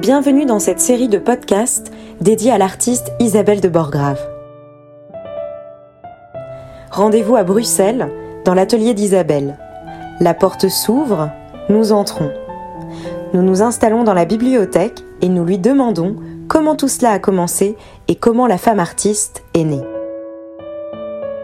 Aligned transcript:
Bienvenue 0.00 0.46
dans 0.46 0.60
cette 0.60 0.80
série 0.80 1.08
de 1.08 1.18
podcasts 1.18 1.92
dédiée 2.22 2.52
à 2.52 2.56
l'artiste 2.56 3.12
Isabelle 3.20 3.60
de 3.60 3.68
Borgrave. 3.68 4.18
Rendez-vous 6.90 7.36
à 7.36 7.44
Bruxelles, 7.44 8.08
dans 8.46 8.54
l'atelier 8.54 8.94
d'Isabelle. 8.94 9.58
La 10.18 10.32
porte 10.32 10.70
s'ouvre, 10.70 11.30
nous 11.68 11.92
entrons. 11.92 12.32
Nous 13.34 13.42
nous 13.42 13.60
installons 13.60 14.02
dans 14.02 14.14
la 14.14 14.24
bibliothèque 14.24 15.04
et 15.20 15.28
nous 15.28 15.44
lui 15.44 15.58
demandons 15.58 16.16
comment 16.48 16.76
tout 16.76 16.88
cela 16.88 17.10
a 17.10 17.18
commencé 17.18 17.76
et 18.08 18.14
comment 18.14 18.46
la 18.46 18.56
femme 18.56 18.80
artiste 18.80 19.42
est 19.52 19.64
née. 19.64 19.84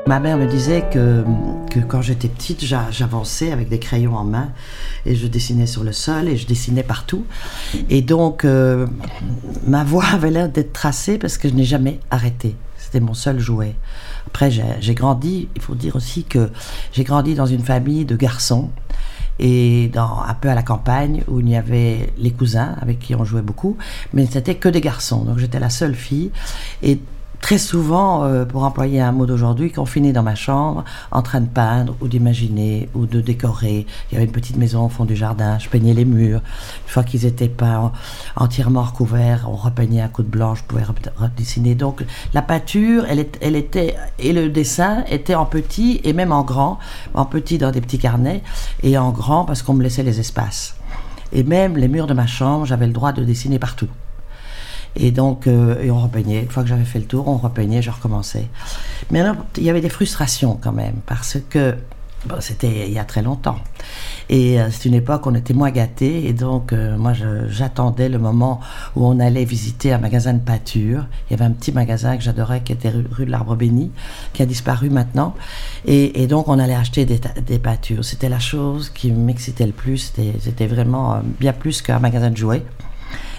Ma 0.07 0.21
mère 0.21 0.37
me 0.37 0.47
disait 0.47 0.85
que, 0.93 1.25
quand 1.89 2.01
j'étais 2.01 2.29
petite, 2.29 2.65
j'avançais 2.65 3.51
avec 3.51 3.69
des 3.69 3.81
crayons 3.81 4.15
en 4.15 4.23
main 4.23 4.51
et 5.05 5.17
je 5.17 5.27
dessinais 5.27 5.67
sur 5.67 5.83
le 5.83 5.91
sol 5.91 6.29
et 6.29 6.37
je 6.37 6.47
dessinais 6.47 6.85
partout. 6.85 7.27
Et 7.91 8.03
donc, 8.03 8.45
euh, 8.45 8.87
ma 9.67 9.83
voix 9.83 10.05
avait 10.13 10.31
l'air 10.31 10.49
d'être 10.49 10.73
tracée 10.73 11.19
parce 11.19 11.39
que 11.39 11.49
je 11.49 11.55
n'ai 11.55 11.65
jamais 11.65 11.99
arrêté. 12.13 12.55
C'était 12.79 13.01
mon 13.01 13.15
seul 13.15 13.41
jouet. 13.41 13.75
Après, 14.29 14.53
j'ai 14.53 14.95
grandi, 14.95 15.49
il 15.57 15.61
faut 15.61 15.75
dire 15.75 15.97
aussi 15.97 16.23
que 16.23 16.51
j'ai 16.93 17.03
grandi 17.03 17.35
dans 17.35 17.47
une 17.47 17.65
famille 17.65 18.05
de 18.05 18.15
garçons 18.15 18.71
et 19.41 19.91
dans, 19.93 20.21
un 20.23 20.35
peu 20.35 20.49
à 20.49 20.55
la 20.55 20.63
campagne 20.63 21.25
où 21.27 21.41
il 21.41 21.49
y 21.49 21.57
avait 21.57 22.13
les 22.17 22.31
cousins 22.31 22.77
avec 22.81 23.01
qui 23.01 23.17
on 23.17 23.25
jouait 23.25 23.43
beaucoup, 23.43 23.77
mais 24.13 24.27
c'était 24.27 24.55
que 24.55 24.69
des 24.69 24.81
garçons. 24.81 25.25
Donc 25.25 25.39
j'étais 25.39 25.59
la 25.59 25.71
seule 25.71 25.97
fille. 25.97 26.31
Et 26.85 27.01
très 27.47 27.59
souvent, 27.59 28.25
euh, 28.25 28.45
pour 28.45 28.65
employer 28.65 29.01
un 29.01 29.13
mot 29.13 29.25
d'aujourd'hui, 29.25 29.71
qu'on 29.71 29.87
finit 29.87 30.13
dans 30.13 30.25
ma 30.25 30.35
chambre 30.35 30.83
en 31.13 31.23
train 31.23 31.41
de 31.41 31.47
peindre 31.47 31.95
ou 32.01 32.09
d'imaginer 32.09 32.89
ou 32.93 33.07
de 33.07 33.21
décorer. 33.21 33.87
Il 34.11 34.15
y 34.15 34.17
avait 34.17 34.27
une 34.27 34.33
petite 34.33 34.57
maison 34.57 34.87
au 34.87 34.89
fond 34.89 35.05
du 35.05 35.15
jardin, 35.15 35.57
je 35.61 35.69
peignais 35.69 35.95
les 35.95 36.05
murs. 36.05 36.41
Une 36.41 36.91
fois 36.91 37.05
qu'ils 37.05 37.25
étaient 37.25 37.47
pas 37.47 37.93
entièrement 38.35 38.83
recouverts, 38.83 39.47
on 39.49 39.55
repeignait 39.55 40.01
un 40.01 40.09
coup 40.09 40.25
de 40.25 40.29
blanc, 40.29 40.57
je 40.57 40.65
pouvais 40.65 40.83
redessiner. 41.15 41.77
Donc 41.77 42.05
la 42.35 42.43
peinture, 42.43 43.05
elle, 43.09 43.25
elle 43.41 43.55
était, 43.55 43.95
et 44.19 44.33
le 44.33 44.49
dessin 44.49 45.05
était 45.09 45.37
en 45.37 45.45
petit 45.45 46.01
et 46.03 46.15
même 46.15 46.33
en 46.33 46.43
grand, 46.43 46.81
en 47.15 47.27
petit 47.27 47.59
dans 47.59 47.71
des 47.71 47.81
petits 47.81 48.01
carnets 48.01 48.43
et 48.83 48.99
en 48.99 49.11
grand 49.11 49.45
parce 49.45 49.63
qu'on 49.63 49.75
me 49.75 49.85
laissait 49.85 50.03
les 50.03 50.19
espaces. 50.19 50.75
Et 51.33 51.45
même 51.45 51.77
les 51.77 51.87
murs 51.87 52.09
de 52.09 52.15
ma 52.15 52.27
chambre, 52.27 52.67
j'avais 52.67 52.89
le 52.89 52.93
droit 52.93 53.13
de 53.13 53.23
dessiner 53.23 53.61
partout. 53.61 53.89
Et 54.97 55.11
donc, 55.11 55.47
euh, 55.47 55.89
on 55.91 56.01
repeignait. 56.01 56.43
Une 56.43 56.49
fois 56.49 56.63
que 56.63 56.69
j'avais 56.69 56.85
fait 56.85 56.99
le 56.99 57.05
tour, 57.05 57.29
on 57.29 57.37
repeignait, 57.37 57.83
je 57.83 57.91
recommençais. 57.91 58.49
Mais 59.11 59.21
alors, 59.21 59.37
il 59.57 59.63
y 59.63 59.71
avait 59.71 59.81
des 59.81 59.89
frustrations 59.89 60.59
quand 60.61 60.73
même, 60.73 60.97
parce 61.07 61.39
que 61.49 61.77
c'était 62.41 62.89
il 62.89 62.93
y 62.93 62.99
a 62.99 63.05
très 63.05 63.23
longtemps. 63.23 63.59
Et 64.29 64.61
euh, 64.61 64.69
c'est 64.71 64.89
une 64.89 64.95
époque 64.95 65.27
où 65.27 65.31
on 65.31 65.35
était 65.35 65.55
moins 65.55 65.71
gâtés. 65.71 66.27
Et 66.27 66.33
donc, 66.33 66.73
euh, 66.73 66.97
moi, 66.97 67.13
j'attendais 67.49 68.09
le 68.09 68.19
moment 68.19 68.61
où 68.97 69.07
on 69.07 69.21
allait 69.21 69.45
visiter 69.45 69.93
un 69.93 69.99
magasin 69.99 70.33
de 70.33 70.41
peinture. 70.41 71.07
Il 71.29 71.33
y 71.33 71.35
avait 71.35 71.45
un 71.45 71.53
petit 71.53 71.73
magasin 71.73 72.17
que 72.17 72.23
j'adorais 72.23 72.63
qui 72.63 72.73
était 72.73 72.91
rue, 72.91 73.27
de 73.27 73.31
l'Arbre 73.31 73.55
Béni, 73.55 73.93
qui 74.33 74.43
a 74.43 74.47
disparu 74.47 74.91
maintenant. 74.91 75.35
Et, 75.85 76.27
donc, 76.27 76.49
on 76.49 76.59
allait 76.59 76.75
acheter 76.75 77.05
des, 77.05 77.21
des. 77.47 77.61
C'était 78.03 78.29
la 78.29 78.41
chose 78.41 78.91
qui 78.91 79.13
m'excitait 79.13 79.67
le 79.67 79.73
plus. 79.73 80.13
C'était 80.41 80.67
vraiment 80.67 81.21
bien 81.39 81.53
plus 81.53 81.83
qu'un 81.83 82.01
magasin 82.01 82.31
de 82.31 82.37
jouets. 82.37 82.65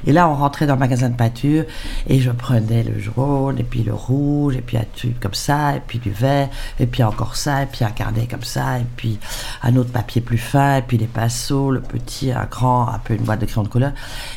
Et 0.08 0.14
là, 0.14 0.30
on 0.30 0.36
rentrait 0.36 0.66
dans 0.66 0.76
le 0.76 0.80
magasin 0.80 1.10
de 1.10 1.16
peinture 1.16 1.66
et 2.08 2.20
je 2.22 2.32
prenais 2.32 2.82
le 2.82 2.98
jaune, 2.98 3.60
et 3.60 3.64
puis 3.64 3.84
le 3.84 3.94
rouge, 3.94 4.56
et 4.56 4.62
puis 4.62 4.78
un 4.78 4.86
tube 4.96 5.20
comme 5.20 5.34
ça, 5.34 5.76
et 5.76 5.82
puis 5.86 6.00
du 6.00 6.12
vert, 6.12 6.50
et 6.80 6.88
puis 6.88 7.04
encore 7.04 7.36
ça, 7.36 7.64
et 7.64 7.66
puis 7.66 7.84
un 7.84 7.92
carnet 7.92 8.26
comme 8.26 8.44
ça, 8.44 8.80
et 8.80 8.86
puis 8.96 9.20
un 9.64 9.76
autre 9.76 9.92
papier 9.92 10.22
plus 10.22 10.38
fin, 10.38 10.78
et 10.78 10.82
puis 10.82 10.98
les 10.98 11.08
pinceaux, 11.08 11.72
le 11.72 11.82
petit, 11.82 12.32
un 12.32 12.46
grand, 12.46 12.88
un 12.88 13.00
peu 13.00 13.16
une 13.16 13.24
boîte 13.24 13.42
de 13.42 13.46
crayon 13.46 13.64
de 13.64 13.68
couleur. 13.68 13.92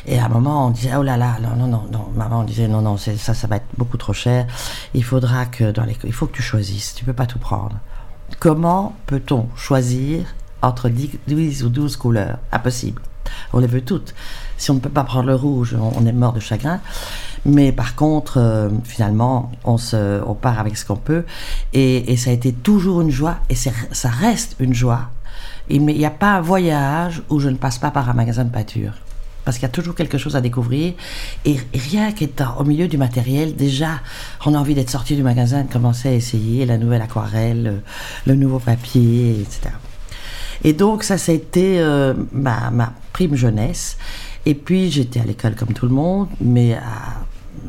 Et 0.05 0.19
à 0.19 0.25
un 0.25 0.29
moment, 0.29 0.67
on 0.67 0.69
disait, 0.71 0.91
oh 0.97 1.03
là 1.03 1.15
là, 1.15 1.37
non, 1.41 1.55
non, 1.55 1.67
non, 1.67 1.87
non. 1.89 2.11
maman 2.17 2.43
disait, 2.43 2.67
non, 2.67 2.81
non, 2.81 2.97
ça, 2.97 3.15
ça 3.15 3.47
va 3.47 3.55
être 3.55 3.67
beaucoup 3.77 3.97
trop 3.97 4.13
cher. 4.13 4.47
Il 4.93 5.05
faudra 5.05 5.45
que 5.45 5.71
dans 5.71 5.85
les, 5.85 5.97
il 6.03 6.13
faut 6.13 6.27
que 6.27 6.35
tu 6.35 6.41
choisisses, 6.41 6.95
tu 6.95 7.05
peux 7.05 7.13
pas 7.13 7.27
tout 7.27 7.39
prendre. 7.39 7.77
Comment 8.39 8.93
peut-on 9.05 9.47
choisir 9.55 10.25
entre 10.61 10.89
10 10.89 11.63
ou 11.63 11.69
12 11.69 11.95
couleurs? 11.95 12.39
Impossible. 12.51 13.01
On 13.53 13.59
les 13.59 13.67
veut 13.67 13.81
toutes. 13.81 14.13
Si 14.61 14.69
on 14.69 14.75
ne 14.75 14.79
peut 14.79 14.89
pas 14.89 15.03
prendre 15.03 15.25
le 15.25 15.33
rouge, 15.33 15.75
on, 15.75 16.05
est 16.05 16.11
mort 16.11 16.33
de 16.33 16.39
chagrin. 16.39 16.81
Mais 17.45 17.71
par 17.71 17.95
contre, 17.95 18.37
euh, 18.37 18.69
finalement, 18.83 19.51
on, 19.63 19.79
se, 19.79 20.21
on 20.23 20.35
part 20.35 20.59
avec 20.59 20.77
ce 20.77 20.85
qu'on 20.85 20.97
peut. 20.97 21.25
Et, 21.73 22.15
ça 22.15 22.29
a 22.29 22.33
été 22.33 22.53
toujours 22.53 23.01
une 23.01 23.09
joie. 23.09 23.37
Et 23.49 23.55
ça 23.55 24.09
reste 24.09 24.55
une 24.59 24.75
joie. 24.75 25.09
Il 25.67 25.83
n'y 25.83 26.05
a 26.05 26.11
pas 26.11 26.33
un 26.33 26.41
voyage 26.41 27.23
où 27.29 27.39
je 27.39 27.49
ne 27.49 27.55
passe 27.55 27.79
pas 27.79 27.89
par 27.89 28.07
un 28.07 28.13
magasin 28.13 28.43
de 28.43 28.51
peinture. 28.51 28.93
Parce 29.45 29.57
qu'il 29.57 29.63
y 29.63 29.71
a 29.71 29.73
toujours 29.73 29.95
quelque 29.95 30.19
chose 30.19 30.35
à 30.35 30.41
découvrir. 30.41 30.93
Et, 31.43 31.57
rien 31.73 32.11
qu'étant 32.11 32.55
au 32.59 32.63
milieu 32.63 32.87
du 32.87 32.99
matériel, 32.99 33.55
déjà, 33.55 34.01
on 34.45 34.53
a 34.53 34.59
envie 34.59 34.75
d'être 34.75 34.91
sorti 34.91 35.15
du 35.15 35.23
magasin, 35.23 35.63
de 35.63 35.73
commencer 35.73 36.09
à 36.09 36.13
essayer 36.13 36.67
la 36.67 36.77
nouvelle 36.77 37.01
aquarelle, 37.01 37.81
le 38.27 38.35
nouveau 38.35 38.59
papier, 38.59 39.41
etc. 39.41 39.71
Et 40.63 40.73
donc 40.73 41.03
ça, 41.03 41.17
ça 41.17 41.31
a 41.31 41.35
été 41.35 41.79
euh, 41.79 42.13
ma, 42.31 42.93
prime 43.13 43.35
jeunesse. 43.35 43.97
Et 44.45 44.55
puis 44.55 44.89
j'étais 44.89 45.19
à 45.19 45.23
l'école 45.23 45.55
comme 45.55 45.73
tout 45.73 45.85
le 45.85 45.93
monde, 45.93 46.27
mais 46.39 46.75
euh, 46.75 46.79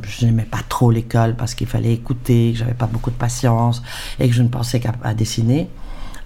je 0.03 0.27
n'aimais 0.27 0.47
pas 0.51 0.61
trop 0.69 0.91
l'école 0.91 1.35
parce 1.37 1.55
qu'il 1.55 1.67
fallait 1.67 1.93
écouter, 1.93 2.53
que 2.53 2.59
j'avais 2.59 2.75
pas 2.75 2.87
beaucoup 2.87 3.11
de 3.11 3.17
patience 3.17 3.83
et 4.19 4.29
que 4.29 4.35
je 4.35 4.43
ne 4.43 4.49
pensais 4.49 4.81
qu'à 4.81 5.15
dessiner. 5.15 5.69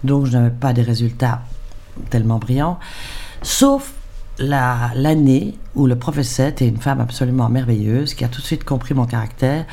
Donc 0.04 0.26
je 0.26 0.32
n'avais 0.32 0.50
pas 0.50 0.72
des 0.72 0.82
résultats 0.82 1.42
tellement 2.10 2.38
brillants. 2.38 2.78
Sauf 3.42 3.92
l'année 4.38 5.54
où 5.74 5.86
le 5.86 5.96
professeur 5.96 6.48
était 6.48 6.68
une 6.68 6.76
femme 6.76 7.00
absolument 7.00 7.48
merveilleuse, 7.48 8.14
qui 8.14 8.24
a 8.24 8.28
tout 8.28 8.40
de 8.40 8.46
suite 8.46 8.64
compris 8.64 8.94
mon 8.94 9.06
caractère, 9.06 9.64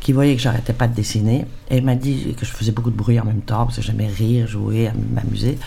qui 0.00 0.12
voyait 0.12 0.34
que 0.34 0.42
j'arrêtais 0.42 0.72
pas 0.72 0.88
de 0.88 0.94
dessiner, 0.94 1.46
et 1.70 1.80
m'a 1.80 1.94
dit 1.94 2.34
que 2.38 2.44
je 2.44 2.50
faisais 2.50 2.72
beaucoup 2.72 2.90
de 2.90 2.96
bruit 2.96 3.18
en 3.20 3.24
même 3.24 3.42
temps, 3.42 3.64
parce 3.64 3.76
que 3.76 3.82
j'aimais 3.82 4.08
rire, 4.08 4.46
jouer, 4.46 4.90
m'amuser. 5.12 5.58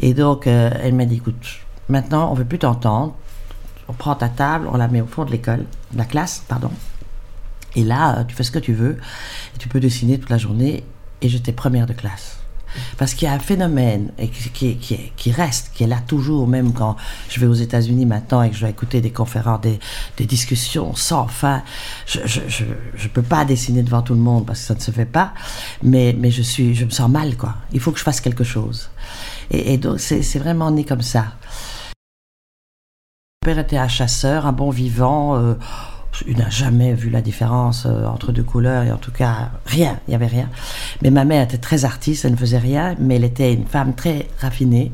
Et 0.00 0.14
donc, 0.14 0.46
euh, 0.46 0.70
elle 0.82 0.94
m'a 0.94 1.04
dit, 1.04 1.16
écoute, 1.16 1.34
maintenant, 1.88 2.30
on 2.30 2.34
veut 2.34 2.44
plus 2.44 2.58
t'entendre. 2.58 3.14
On 3.92 3.94
prend 3.94 4.14
ta 4.14 4.30
table, 4.30 4.66
on 4.72 4.78
la 4.78 4.88
met 4.88 5.02
au 5.02 5.06
fond 5.06 5.26
de 5.26 5.30
l'école, 5.30 5.66
de 5.92 5.98
la 5.98 6.06
classe, 6.06 6.42
pardon. 6.48 6.70
Et 7.76 7.84
là, 7.84 8.18
euh, 8.18 8.24
tu 8.24 8.34
fais 8.34 8.42
ce 8.42 8.50
que 8.50 8.58
tu 8.58 8.72
veux. 8.72 8.96
Et 9.54 9.58
tu 9.58 9.68
peux 9.68 9.80
dessiner 9.80 10.18
toute 10.18 10.30
la 10.30 10.38
journée. 10.38 10.82
Et 11.20 11.28
j'étais 11.28 11.52
première 11.52 11.86
de 11.86 11.92
classe. 11.92 12.38
Parce 12.96 13.12
qu'il 13.12 13.28
y 13.28 13.30
a 13.30 13.34
un 13.34 13.38
phénomène 13.38 14.12
qui, 14.54 15.30
reste, 15.30 15.72
qui 15.74 15.84
est 15.84 15.86
là 15.86 15.98
toujours, 16.06 16.48
même 16.48 16.72
quand 16.72 16.96
je 17.28 17.38
vais 17.38 17.46
aux 17.46 17.52
États-Unis 17.52 18.06
maintenant 18.06 18.42
et 18.42 18.48
que 18.48 18.56
je 18.56 18.64
vais 18.64 18.70
écouter 18.70 19.02
des 19.02 19.10
conférences, 19.10 19.60
des, 19.60 20.24
discussions 20.24 20.94
sans 20.94 21.26
fin. 21.26 21.62
Je 22.06 22.18
ne 22.22 23.08
peux 23.12 23.22
pas 23.22 23.44
dessiner 23.44 23.82
devant 23.82 24.00
tout 24.00 24.14
le 24.14 24.20
monde 24.20 24.46
parce 24.46 24.60
que 24.60 24.66
ça 24.68 24.74
ne 24.74 24.80
se 24.80 24.90
fait 24.90 25.04
pas, 25.04 25.34
mais, 25.82 26.16
je, 26.30 26.40
suis, 26.40 26.74
je 26.74 26.86
me 26.86 26.90
sens 26.90 27.10
mal, 27.10 27.36
quoi. 27.36 27.56
Il 27.74 27.80
faut 27.80 27.92
que 27.92 27.98
je 27.98 28.04
fasse 28.04 28.22
quelque 28.22 28.44
chose. 28.44 28.88
Et, 29.50 29.76
donc, 29.76 30.00
c'est 30.00 30.38
vraiment 30.38 30.70
né 30.70 30.84
comme 30.84 31.02
ça. 31.02 31.26
Père 33.42 33.58
était 33.58 33.76
un 33.76 33.88
chasseur, 33.88 34.46
un 34.46 34.52
bon 34.52 34.70
vivant. 34.70 35.36
Euh, 35.36 35.54
il 36.28 36.36
n'a 36.36 36.48
jamais 36.48 36.94
vu 36.94 37.10
la 37.10 37.20
différence 37.20 37.86
euh, 37.86 38.06
entre 38.06 38.30
deux 38.30 38.44
couleurs, 38.44 38.84
et 38.84 38.92
en 38.92 38.98
tout 38.98 39.10
cas, 39.10 39.50
rien, 39.66 39.98
il 40.06 40.10
n'y 40.10 40.14
avait 40.14 40.28
rien. 40.28 40.48
Mais 41.02 41.10
ma 41.10 41.24
mère 41.24 41.42
était 41.42 41.58
très 41.58 41.84
artiste, 41.84 42.24
elle 42.24 42.32
ne 42.32 42.36
faisait 42.36 42.58
rien, 42.58 42.94
mais 43.00 43.16
elle 43.16 43.24
était 43.24 43.52
une 43.52 43.66
femme 43.66 43.96
très 43.96 44.28
raffinée. 44.38 44.92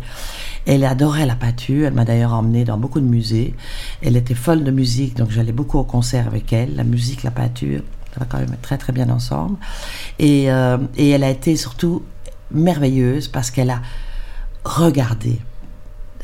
Elle 0.64 0.84
adorait 0.84 1.26
la 1.26 1.34
peinture, 1.34 1.88
elle 1.88 1.92
m'a 1.92 2.06
d'ailleurs 2.06 2.32
emmenée 2.32 2.64
dans 2.64 2.78
beaucoup 2.78 3.00
de 3.00 3.04
musées. 3.04 3.54
Elle 4.00 4.16
était 4.16 4.34
folle 4.34 4.64
de 4.64 4.70
musique, 4.70 5.14
donc 5.14 5.30
j'allais 5.30 5.52
beaucoup 5.52 5.78
au 5.78 5.84
concert 5.84 6.26
avec 6.26 6.50
elle. 6.50 6.74
La 6.74 6.84
musique, 6.84 7.24
la 7.24 7.30
peinture, 7.30 7.82
ça 8.14 8.20
va 8.20 8.26
quand 8.26 8.38
même 8.38 8.56
très 8.62 8.78
très 8.78 8.94
bien 8.94 9.10
ensemble. 9.10 9.58
Et, 10.18 10.50
euh, 10.50 10.78
et 10.96 11.10
elle 11.10 11.24
a 11.24 11.30
été 11.30 11.54
surtout 11.56 12.02
merveilleuse 12.50 13.28
parce 13.28 13.50
qu'elle 13.50 13.68
a 13.68 13.82
regardez. 14.64 15.38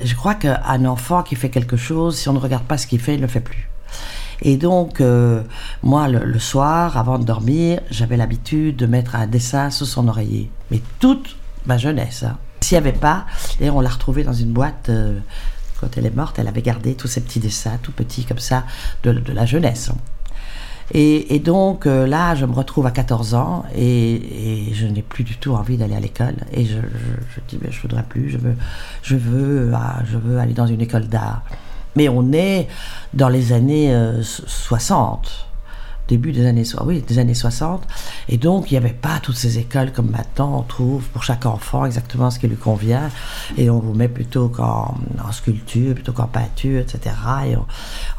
Je 0.03 0.15
crois 0.15 0.35
qu'un 0.35 0.85
enfant 0.85 1.23
qui 1.23 1.37
fait 1.37 1.51
quelque 1.51 1.77
chose, 1.77 2.17
si 2.17 2.29
on 2.29 2.33
ne 2.33 2.39
regarde 2.39 2.65
pas 2.65 2.79
ce 2.79 2.87
qu'il 2.87 3.01
fait, 3.01 3.15
il 3.15 3.19
ne 3.19 3.23
le 3.23 3.29
fait 3.29 3.41
plus. 3.41 3.69
Et 4.43 4.57
donc, 4.57 5.01
euh, 5.01 5.43
moi, 5.83 6.09
le, 6.09 6.39
soir, 6.39 6.99
avant 6.99 7.19
de 7.19 7.25
dormir, 7.25 7.81
j'avais 7.91 8.17
l'habitude 8.17 8.77
de 8.77 8.87
mettre 8.87 9.15
un 9.15 9.27
dessin 9.27 9.71
sous 9.71 9.87
son 9.87 10.09
oreiller. 10.09 10.51
Mais 10.71 10.81
toute 10.99 11.37
ma 11.67 11.79
jeunesse. 11.79 12.25
Hein. 12.25 12.37
S'il 12.61 12.77
n'y 12.77 12.89
avait 12.89 12.99
pas, 12.99 13.27
et 13.61 13.71
on 13.71 13.81
l'a 13.81 13.89
retrouvée 13.89 14.25
dans 14.25 14.33
une 14.33 14.53
boîte, 14.53 14.89
euh, 14.89 15.19
quand 15.81 15.97
elle 15.97 16.07
est 16.07 16.15
morte, 16.15 16.39
elle 16.39 16.49
avait 16.49 16.63
gardé 16.63 16.95
tous 16.95 17.09
ces 17.09 17.21
petits 17.21 17.41
dessins, 17.41 17.79
tout 17.83 17.93
petits 17.93 18.25
comme 18.25 18.39
ça, 18.39 18.65
de, 19.03 19.13
de 19.13 19.33
la 19.33 19.47
jeunesse. 19.47 19.91
Et, 20.93 21.39
donc 21.39 21.87
euh, 21.87 22.07
là, 22.07 22.35
je 22.35 22.45
me 22.45 22.53
retrouve 22.53 22.87
à 22.87 22.91
14 22.91 23.35
ans 23.35 23.65
et, 23.77 24.71
je 24.73 24.87
n'ai 24.87 25.03
plus 25.03 25.25
du 25.25 25.37
tout 25.37 25.55
envie 25.55 25.77
d'aller 25.77 25.95
à 25.95 26.01
l'école. 26.01 26.37
Et 26.53 26.65
je, 26.65 26.77
je, 26.77 27.41
dis, 27.49 27.59
mais 27.63 27.71
je 27.71 27.81
voudrais 27.81 28.03
plus, 28.03 28.31
je 28.31 28.39
veux, 28.39 28.57
je 29.03 29.17
veux, 29.17 29.73
ah, 29.75 30.01
je 30.11 30.19
veux 30.19 30.39
aller 30.39 30.53
dans 30.53 30.67
une 30.67 30.81
école 30.81 31.07
d'art. 31.09 31.43
Mais 31.97 32.09
on 32.09 32.33
est 32.33 32.69
dans 33.13 33.29
les 33.29 33.53
années 33.53 33.97
60. 34.23 35.47
Début 36.09 36.33
des 36.33 36.47
années, 36.47 36.65
oui, 36.85 37.03
des 37.03 37.19
années 37.19 37.35
60. 37.35 37.83
Et 38.29 38.37
donc, 38.37 38.71
il 38.71 38.75
n'y 38.75 38.79
avait 38.79 38.91
pas 38.91 39.21
toutes 39.23 39.37
ces 39.37 39.59
écoles 39.59 39.93
comme 39.93 40.11
maintenant 40.11 40.59
on 40.59 40.63
trouve 40.63 41.05
pour 41.09 41.23
chaque 41.23 41.47
enfant 41.47 41.85
exactement 41.87 42.31
ce 42.31 42.39
qui 42.39 42.49
lui 42.49 42.57
convient. 42.57 43.11
Et 43.57 43.71
on 43.71 43.79
vous 43.79 43.95
met 43.95 44.09
plutôt 44.09 44.49
qu'en 44.49 44.97
en 45.23 45.33
sculpture, 45.33 45.95
plutôt 45.95 46.13
qu'en 46.13 46.27
peinture, 46.27 46.81
etc. 46.81 47.15
Et 47.47 47.57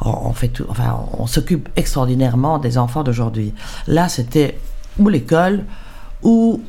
on, 0.00 0.32
fait 0.32 0.48
tout, 0.48 0.66
enfin, 0.68 0.98
on 1.18 1.26
s'occupe 1.26 1.68
extraordinairement 1.76 2.58
des 2.58 2.78
enfants 2.78 3.02
d'aujourd'hui. 3.02 3.54
Là, 3.86 4.08
c'était 4.08 4.58
ou 4.98 5.08
l'école, 5.08 5.64
ou 6.22 6.62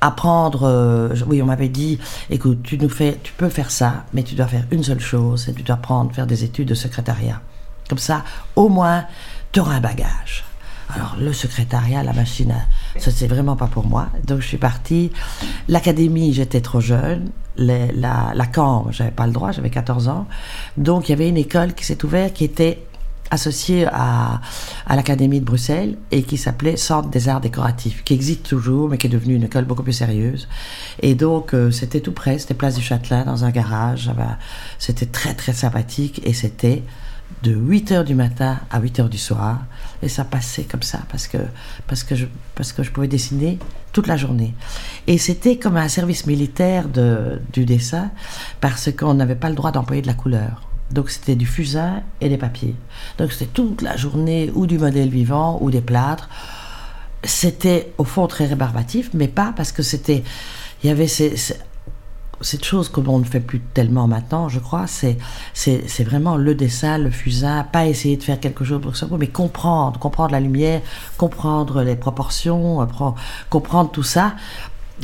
apprendre. 0.00 0.64
Euh, 0.64 1.14
oui, 1.26 1.42
on 1.42 1.46
m'avait 1.46 1.68
dit, 1.68 1.98
écoute, 2.30 2.62
tu 2.62 2.78
nous 2.78 2.88
fais, 2.88 3.18
tu 3.22 3.32
peux 3.32 3.48
faire 3.48 3.70
ça, 3.70 4.04
mais 4.12 4.22
tu 4.22 4.34
dois 4.34 4.46
faire 4.46 4.64
une 4.70 4.82
seule 4.82 5.00
chose, 5.00 5.44
c'est 5.44 5.52
tu 5.54 5.62
dois 5.62 5.76
apprendre, 5.76 6.12
faire 6.14 6.26
des 6.26 6.44
études 6.44 6.68
de 6.68 6.74
secrétariat. 6.74 7.40
Comme 7.88 7.98
ça, 7.98 8.24
au 8.56 8.68
moins, 8.68 9.04
tu 9.52 9.60
un 9.60 9.80
bagage. 9.80 10.44
Alors, 10.94 11.16
le 11.18 11.32
secrétariat, 11.32 12.02
la 12.02 12.12
machine, 12.12 12.54
ça, 12.96 13.10
c'est 13.10 13.26
vraiment 13.26 13.56
pas 13.56 13.66
pour 13.66 13.86
moi. 13.86 14.08
Donc, 14.24 14.40
je 14.40 14.46
suis 14.46 14.56
partie. 14.56 15.10
L'académie, 15.68 16.32
j'étais 16.32 16.60
trop 16.60 16.80
jeune. 16.80 17.30
la, 17.56 18.32
la 18.34 18.46
camp, 18.46 18.86
j'avais 18.90 19.10
pas 19.10 19.26
le 19.26 19.32
droit, 19.32 19.50
j'avais 19.50 19.70
14 19.70 20.08
ans. 20.08 20.26
Donc, 20.76 21.08
il 21.08 21.12
y 21.12 21.14
avait 21.14 21.28
une 21.28 21.36
école 21.36 21.74
qui 21.74 21.84
s'est 21.84 22.04
ouverte 22.04 22.34
qui 22.34 22.44
était 22.44 22.86
associée 23.30 23.86
à, 23.90 24.40
à 24.86 24.96
l'Académie 24.96 25.40
de 25.40 25.44
Bruxelles 25.44 25.96
et 26.10 26.22
qui 26.22 26.36
s'appelait 26.36 26.76
Centre 26.76 27.08
des 27.08 27.28
Arts 27.28 27.40
Décoratifs, 27.40 28.04
qui 28.04 28.14
existe 28.14 28.44
toujours, 28.48 28.88
mais 28.88 28.98
qui 28.98 29.06
est 29.06 29.10
devenue 29.10 29.34
une 29.34 29.44
école 29.44 29.64
beaucoup 29.64 29.82
plus 29.82 29.92
sérieuse. 29.92 30.48
Et 31.02 31.14
donc, 31.14 31.54
euh, 31.54 31.70
c'était 31.70 32.00
tout 32.00 32.12
près, 32.12 32.38
c'était 32.38 32.54
place 32.54 32.76
du 32.76 32.82
Châtelain, 32.82 33.24
dans 33.24 33.44
un 33.44 33.50
garage. 33.50 34.10
C'était 34.78 35.06
très, 35.06 35.34
très 35.34 35.52
sympathique 35.52 36.20
et 36.24 36.32
c'était 36.32 36.82
de 37.42 37.52
8 37.52 37.92
h 37.92 38.04
du 38.04 38.14
matin 38.14 38.58
à 38.70 38.80
8 38.80 39.00
h 39.00 39.08
du 39.08 39.18
soir. 39.18 39.60
Et 40.02 40.08
ça 40.08 40.24
passait 40.24 40.64
comme 40.64 40.82
ça 40.82 41.00
parce 41.10 41.26
que, 41.26 41.38
parce 41.86 42.02
que, 42.02 42.14
je, 42.14 42.26
parce 42.54 42.72
que 42.72 42.82
je 42.82 42.90
pouvais 42.90 43.08
dessiner 43.08 43.58
toute 43.92 44.06
la 44.06 44.16
journée. 44.16 44.54
Et 45.06 45.18
c'était 45.18 45.56
comme 45.56 45.76
un 45.76 45.88
service 45.88 46.26
militaire 46.26 46.88
de, 46.88 47.40
du 47.52 47.64
dessin 47.64 48.10
parce 48.60 48.90
qu'on 48.92 49.14
n'avait 49.14 49.36
pas 49.36 49.48
le 49.48 49.54
droit 49.54 49.72
d'employer 49.72 50.02
de 50.02 50.06
la 50.06 50.14
couleur. 50.14 50.68
Donc 50.90 51.10
c'était 51.10 51.34
du 51.34 51.46
fusain 51.46 52.02
et 52.20 52.28
des 52.28 52.36
papiers. 52.36 52.74
Donc 53.18 53.32
c'était 53.32 53.50
toute 53.52 53.82
la 53.82 53.96
journée 53.96 54.50
ou 54.54 54.66
du 54.66 54.78
modèle 54.78 55.08
vivant 55.08 55.58
ou 55.60 55.70
des 55.70 55.80
plâtres. 55.80 56.28
C'était 57.24 57.92
au 57.98 58.04
fond 58.04 58.26
très 58.26 58.46
rébarbatif, 58.46 59.10
mais 59.14 59.28
pas 59.28 59.52
parce 59.56 59.72
que 59.72 59.82
c'était... 59.82 60.22
Il 60.84 60.88
y 60.88 60.90
avait 60.90 61.08
ces, 61.08 61.34
cette 62.40 62.64
chose 62.64 62.88
que 62.88 63.00
l'on 63.00 63.18
ne 63.18 63.24
fait 63.24 63.40
plus 63.40 63.60
tellement 63.60 64.06
maintenant, 64.06 64.48
je 64.48 64.58
crois, 64.58 64.86
c'est, 64.86 65.16
vraiment 66.04 66.36
le 66.36 66.54
dessin, 66.54 66.98
le 66.98 67.10
fusain, 67.10 67.64
pas 67.64 67.86
essayer 67.86 68.16
de 68.16 68.22
faire 68.22 68.40
quelque 68.40 68.64
chose 68.64 68.80
pour 68.80 68.96
ça, 68.96 69.06
mais 69.18 69.28
comprendre, 69.28 69.98
comprendre 69.98 70.32
la 70.32 70.40
lumière, 70.40 70.80
comprendre 71.16 71.82
les 71.82 71.96
proportions, 71.96 72.82
euh, 72.82 72.86
comprendre 73.48 73.90
tout 73.90 74.02
ça. 74.02 74.34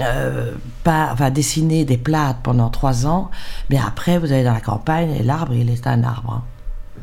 Euh, 0.00 0.54
pas, 0.84 1.12
va 1.12 1.30
dessiner 1.30 1.84
des 1.84 1.98
plates 1.98 2.38
pendant 2.42 2.70
trois 2.70 3.06
ans, 3.06 3.30
mais 3.68 3.78
après 3.78 4.18
vous 4.18 4.32
allez 4.32 4.42
dans 4.44 4.54
la 4.54 4.62
campagne 4.62 5.10
et 5.10 5.22
l'arbre 5.22 5.52
il 5.52 5.68
est 5.68 5.86
un 5.86 6.02
arbre. 6.02 6.42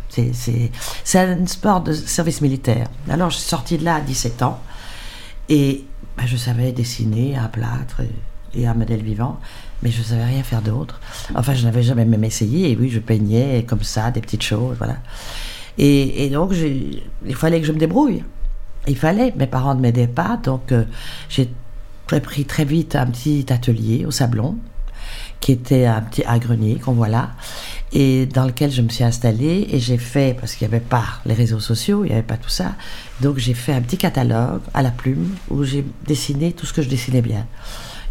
C'est, 0.09 0.71
un 1.13 1.45
sport 1.45 1.81
de 1.81 1.93
service 1.93 2.41
militaire. 2.41 2.87
Alors 3.07 3.29
je 3.29 3.37
suis 3.37 3.47
sortie 3.47 3.77
de 3.77 3.85
là 3.85 3.95
à 3.95 4.01
17 4.01 4.41
ans 4.41 4.59
et 5.49 5.85
ben, 6.17 6.25
je 6.25 6.35
savais 6.35 6.71
dessiner 6.71 7.37
un 7.37 7.47
plâtre 7.47 8.01
et, 8.55 8.67
un 8.67 8.73
modèle 8.73 9.03
vivant, 9.03 9.39
mais 9.81 9.91
je 9.91 9.99
ne 9.99 10.03
savais 10.03 10.25
rien 10.25 10.43
faire 10.43 10.61
d'autre. 10.61 10.99
Enfin, 11.35 11.53
je 11.53 11.63
n'avais 11.65 11.83
jamais 11.83 12.05
même 12.05 12.23
essayé, 12.23 12.71
et 12.71 12.75
oui, 12.75 12.89
je 12.89 12.99
peignais 12.99 13.63
comme 13.67 13.83
ça, 13.83 14.11
des 14.11 14.21
petites 14.21 14.43
choses, 14.43 14.75
voilà. 14.77 14.97
Et, 15.77 16.29
donc, 16.29 16.53
il 16.53 17.35
fallait 17.35 17.61
que 17.61 17.65
je 17.65 17.71
me 17.71 17.77
débrouille. 17.77 18.23
Il 18.87 18.97
fallait, 18.97 19.33
mes 19.37 19.47
parents 19.47 19.75
ne 19.75 19.79
m'aidaient 19.79 20.07
pas, 20.07 20.37
donc 20.43 20.71
euh, 20.71 20.83
j'ai 21.29 21.49
pris 22.21 22.45
très 22.45 22.65
vite 22.65 22.95
un 22.95 23.05
petit 23.05 23.45
atelier 23.49 24.05
au 24.05 24.11
Sablon, 24.11 24.57
qui 25.39 25.53
était 25.53 25.85
un 25.85 26.01
petit 26.01 26.23
grenier 26.39 26.75
qu'on 26.75 26.93
voit 26.93 27.07
là, 27.07 27.31
et 27.93 28.25
dans 28.25 28.45
lequel 28.45 28.71
je 28.71 28.81
me 28.81 28.89
suis 28.89 29.03
installée 29.03 29.67
et 29.71 29.79
j'ai 29.79 29.97
fait, 29.97 30.35
parce 30.37 30.55
qu'il 30.55 30.67
n'y 30.67 30.73
avait 30.73 30.83
pas 30.83 31.05
les 31.25 31.33
réseaux 31.33 31.59
sociaux, 31.59 32.03
il 32.03 32.07
n'y 32.07 32.13
avait 32.13 32.23
pas 32.23 32.37
tout 32.37 32.49
ça, 32.49 32.73
donc 33.21 33.37
j'ai 33.37 33.53
fait 33.53 33.73
un 33.73 33.81
petit 33.81 33.97
catalogue 33.97 34.61
à 34.73 34.81
la 34.81 34.91
plume 34.91 35.35
où 35.49 35.63
j'ai 35.63 35.85
dessiné 36.05 36.51
tout 36.51 36.65
ce 36.65 36.73
que 36.73 36.81
je 36.81 36.89
dessinais 36.89 37.21
bien. 37.21 37.45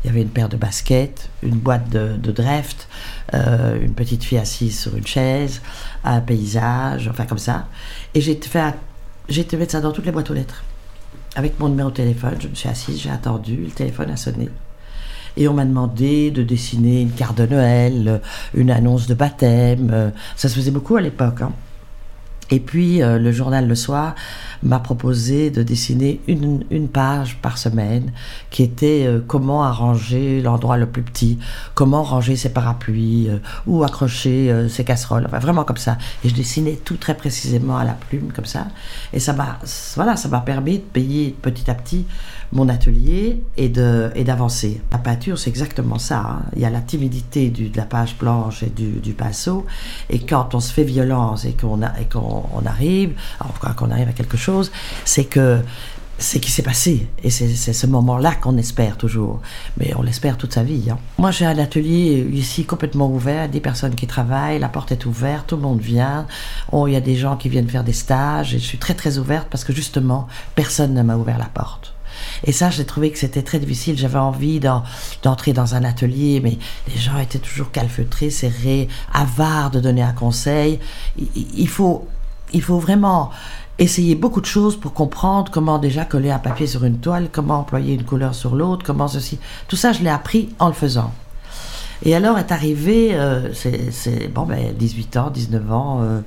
Il 0.03 0.09
y 0.09 0.11
avait 0.11 0.23
une 0.23 0.29
paire 0.29 0.49
de 0.49 0.57
baskets, 0.57 1.29
une 1.43 1.57
boîte 1.57 1.89
de, 1.91 2.17
de 2.17 2.31
Dreft, 2.31 2.89
euh, 3.35 3.81
une 3.81 3.95
petite 3.95 4.23
fille 4.23 4.39
assise 4.39 4.79
sur 4.79 4.97
une 4.97 5.07
chaise, 5.07 5.61
un 6.05 6.21
paysage, 6.21 7.09
enfin 7.09 7.27
comme 7.27 7.39
ça. 7.39 7.67
Et 8.15 8.21
j'ai 8.21 8.39
j'ai 9.29 9.47
mettre 9.57 9.73
ça 9.73 9.81
dans 9.81 9.93
toutes 9.93 10.07
les 10.07 10.13
boîtes 10.13 10.31
aux 10.31 10.35
lettres. 10.35 10.63
Avec 11.35 11.59
mon 11.59 11.69
numéro 11.69 11.91
de 11.91 11.97
téléphone, 11.97 12.37
je 12.41 12.49
me 12.49 12.55
suis 12.55 12.69
assise, 12.69 13.01
j'ai 13.01 13.11
attendu, 13.11 13.57
le 13.57 13.71
téléphone 13.71 14.11
a 14.11 14.17
sonné. 14.17 14.49
Et 15.37 15.47
on 15.47 15.55
m'a 15.55 15.65
demandé 15.65 16.31
de 16.31 16.43
dessiner 16.43 17.03
une 17.03 17.13
carte 17.13 17.39
de 17.39 17.47
Noël, 17.47 18.21
une 18.55 18.71
annonce 18.71 19.07
de 19.07 19.15
baptême. 19.15 19.91
Euh, 19.93 20.11
ça 20.37 20.49
se 20.49 20.55
faisait 20.55 20.71
beaucoup 20.71 20.97
à 20.97 21.01
l'époque. 21.01 21.43
Hein. 21.43 21.53
Et 22.51 22.61
puis 22.61 23.03
euh, 23.03 23.19
le 23.19 23.33
journal 23.33 23.69
le 23.69 23.75
soir 23.75 24.15
m'a 24.63 24.79
proposé 24.79 25.51
de 25.51 25.63
dessiner 25.63 26.21
une, 26.27 26.65
une, 26.71 26.89
page 26.89 27.39
par 27.43 27.59
semaine 27.59 28.13
qui 28.51 28.63
était 28.63 29.05
euh, 29.07 29.21
comment 29.25 29.63
arranger 29.63 30.41
l'endroit 30.41 30.77
le 30.77 30.87
plus 30.87 31.03
petit, 31.03 31.39
comment 31.75 32.03
ranger 32.03 32.37
ses 32.37 32.49
parapluies 32.49 33.29
euh, 33.29 33.39
ou 33.67 33.85
accrocher 33.85 34.69
ses 34.69 34.85
casseroles, 34.85 35.27
enfin 35.27 35.39
vraiment 35.39 35.65
comme 35.65 35.77
ça. 35.77 35.99
Et 36.25 36.29
je 36.29 36.35
dessinais 36.35 36.79
tout 36.83 36.97
très 36.97 37.17
précisément 37.17 37.77
à 37.77 37.85
la 37.85 37.93
plume 37.93 38.33
comme 38.35 38.47
ça. 38.47 38.67
Et 39.13 39.21
ça 39.21 39.33
m'a 39.33 39.59
voilà, 39.95 40.17
ça 40.17 40.29
m'a 40.29 40.41
permis 40.41 40.79
de 40.79 40.83
payer 40.83 41.37
petit 41.41 41.71
à 41.71 41.75
petit 41.75 42.07
mon 42.53 42.69
atelier 42.69 43.43
et 43.57 43.69
d'avancer. 43.69 44.81
La 44.91 44.99
peinture, 44.99 45.39
c'est 45.39 45.51
exactement 45.51 45.99
ça. 45.99 46.19
Hein. 46.19 46.43
Il 46.57 46.63
y 46.63 46.65
a 46.65 46.71
la 46.71 46.81
timidité 46.81 47.51
de 47.51 47.77
la 47.77 47.85
page 47.85 48.17
blanche 48.19 48.63
et 48.63 48.71
du, 48.71 49.13
pinceau. 49.13 49.67
Et 50.11 50.21
quand 50.21 50.55
on 50.55 50.61
se 50.61 50.73
fait 50.73 50.85
violence 50.85 51.45
et 51.45 51.53
qu'on 51.53 51.83
a 51.83 51.99
et 52.01 52.05
qu'on 52.05 52.45
on 52.55 52.67
arrive, 52.67 53.15
qu'on 53.77 53.91
arrive 53.91 54.09
à 54.09 54.13
quelque 54.13 54.37
chose, 54.37 54.71
c'est 55.05 55.25
que 55.25 55.61
c'est 56.19 56.41
qui 56.41 56.51
s'est 56.51 56.63
passé. 56.63 57.07
Et 57.23 57.31
c'est 57.31 57.73
ce 57.73 57.87
moment-là 57.87 58.35
qu'on 58.35 58.57
espère 58.59 58.97
toujours. 58.97 59.41
Mais 59.77 59.95
on 59.97 60.03
l'espère 60.03 60.37
toute 60.37 60.53
sa 60.53 60.65
vie. 60.65 60.91
Hein. 60.91 60.99
Moi, 61.17 61.31
j'ai 61.31 61.47
un 61.47 61.59
atelier 61.59 62.29
ici 62.33 62.65
complètement 62.65 63.09
ouvert, 63.09 63.49
des 63.49 63.61
personnes 63.61 63.95
qui 63.95 64.07
travaillent, 64.07 64.59
la 64.59 64.69
porte 64.69 64.91
est 64.91 65.07
ouverte, 65.07 65.49
tout 65.49 65.57
le 65.57 65.63
monde 65.63 65.81
vient. 65.81 66.27
Oh, 66.73 66.89
il 66.89 66.93
y 66.93 66.97
a 66.97 67.01
des 67.01 67.15
gens 67.15 67.37
qui 67.37 67.49
viennent 67.49 67.69
faire 67.69 67.85
des 67.85 67.93
stages. 67.93 68.55
Et 68.55 68.59
je 68.59 68.65
suis 68.65 68.79
très, 68.79 68.95
très 68.95 69.19
ouverte 69.19 69.47
parce 69.49 69.65
que 69.65 69.73
justement, 69.73 70.27
personne 70.57 70.93
ne 70.93 71.03
m'a 71.03 71.17
ouvert 71.17 71.39
la 71.39 71.47
porte. 71.47 71.95
Et 72.45 72.53
ça, 72.53 72.71
j'ai 72.71 72.85
trouvé 72.85 73.11
que 73.11 73.19
c'était 73.19 73.43
très 73.43 73.59
difficile. 73.59 73.97
J'avais 73.99 74.19
envie 74.19 74.61
d'entrer 74.61 75.53
dans 75.53 75.75
un 75.75 75.85
atelier, 75.85 76.41
mais 76.43 76.59
les 76.89 77.01
gens 77.01 77.19
étaient 77.19 77.39
toujours 77.39 77.71
calfeutrés, 77.71 78.31
serrés, 78.31 78.89
avares 79.13 79.71
de 79.71 79.81
donner 79.81 80.03
un 80.03 80.13
conseil. 80.13 80.79
Il 81.35 81.69
faut 81.69 82.07
il 82.53 82.63
faut 82.63 82.79
vraiment 82.79 83.31
essayer 83.79 84.15
beaucoup 84.15 84.41
de 84.41 84.47
choses 84.47 84.77
pour 84.77 84.93
comprendre 84.93 85.53
comment 85.53 85.79
déjà 85.79 86.05
coller 86.05 86.31
un 86.31 86.39
papier 86.39 86.67
sur 86.67 86.85
une 86.85 86.99
toile, 86.99 87.29
comment 87.31 87.61
employer 87.61 87.95
une 87.95 88.05
couleur 88.05 88.35
sur 88.35 88.57
l'autre, 88.57 88.85
comment 88.85 89.09
ceci. 89.09 89.39
Tout 89.69 89.77
ça, 89.77 89.93
je 89.93 90.03
l'ai 90.03 90.11
appris 90.11 90.49
en 90.59 90.69
le 90.69 90.75
faisant. 90.75 91.13
Et 92.05 92.15
alors 92.15 92.39
est 92.39 92.53
arrivé, 92.53 93.11
euh, 93.13 93.53
c'est 93.53 94.29
bon, 94.29 94.45
ben, 94.45 94.73
18 94.77 95.17
ans, 95.17 95.31
19 95.31 95.73
ans, 95.73 96.01
euh, 96.01 96.21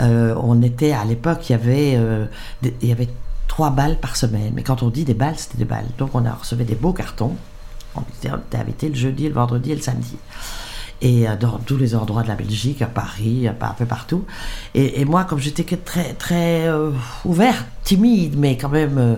euh, 0.00 0.34
on 0.40 0.62
était 0.62 0.92
à 0.92 1.04
l'époque, 1.04 1.48
il 1.48 1.52
y 1.52 1.54
avait, 1.54 1.98
il 2.62 2.88
y 2.88 2.92
avait 2.92 3.08
trois 3.60 3.68
balles 3.68 3.98
par 3.98 4.16
semaine. 4.16 4.52
Mais 4.54 4.62
quand 4.62 4.82
on 4.82 4.88
dit 4.88 5.04
des 5.04 5.12
balles, 5.12 5.36
c'était 5.36 5.58
des 5.58 5.66
balles. 5.66 5.84
Donc 5.98 6.14
on 6.14 6.24
a 6.24 6.32
recevait 6.32 6.64
des 6.64 6.74
beaux 6.74 6.94
cartons. 6.94 7.36
On 7.94 8.00
était 8.00 8.56
invité 8.56 8.88
le 8.88 8.94
jeudi, 8.94 9.28
le 9.28 9.34
vendredi 9.34 9.72
et 9.72 9.74
le 9.74 9.82
samedi 9.82 10.16
et 11.02 11.26
euh, 11.28 11.36
dans 11.36 11.58
tous 11.58 11.76
les 11.76 11.94
endroits 11.94 12.22
de 12.22 12.28
la 12.28 12.34
Belgique, 12.34 12.82
à 12.82 12.86
Paris, 12.86 13.48
un 13.48 13.54
peu 13.54 13.86
partout. 13.86 14.24
Et, 14.74 15.04
moi, 15.04 15.24
comme 15.24 15.38
j'étais 15.38 15.64
très, 15.76 16.12
très 16.14 16.68
euh, 16.68 16.90
ouverte, 17.24 17.66
timide, 17.84 18.38
mais 18.38 18.56
quand 18.58 18.68
même 18.68 18.98
euh, 18.98 19.16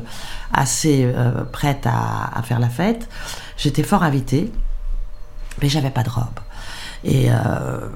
assez 0.52 1.12
prête 1.50 1.86
à, 1.86 2.40
faire 2.44 2.60
la 2.60 2.68
fête, 2.68 3.08
j'étais 3.56 3.82
fort 3.82 4.02
invitée, 4.02 4.52
mais 5.60 5.68
j'avais 5.68 5.90
pas 5.90 6.02
de 6.02 6.10
robe. 6.10 6.38
Et 7.04 7.28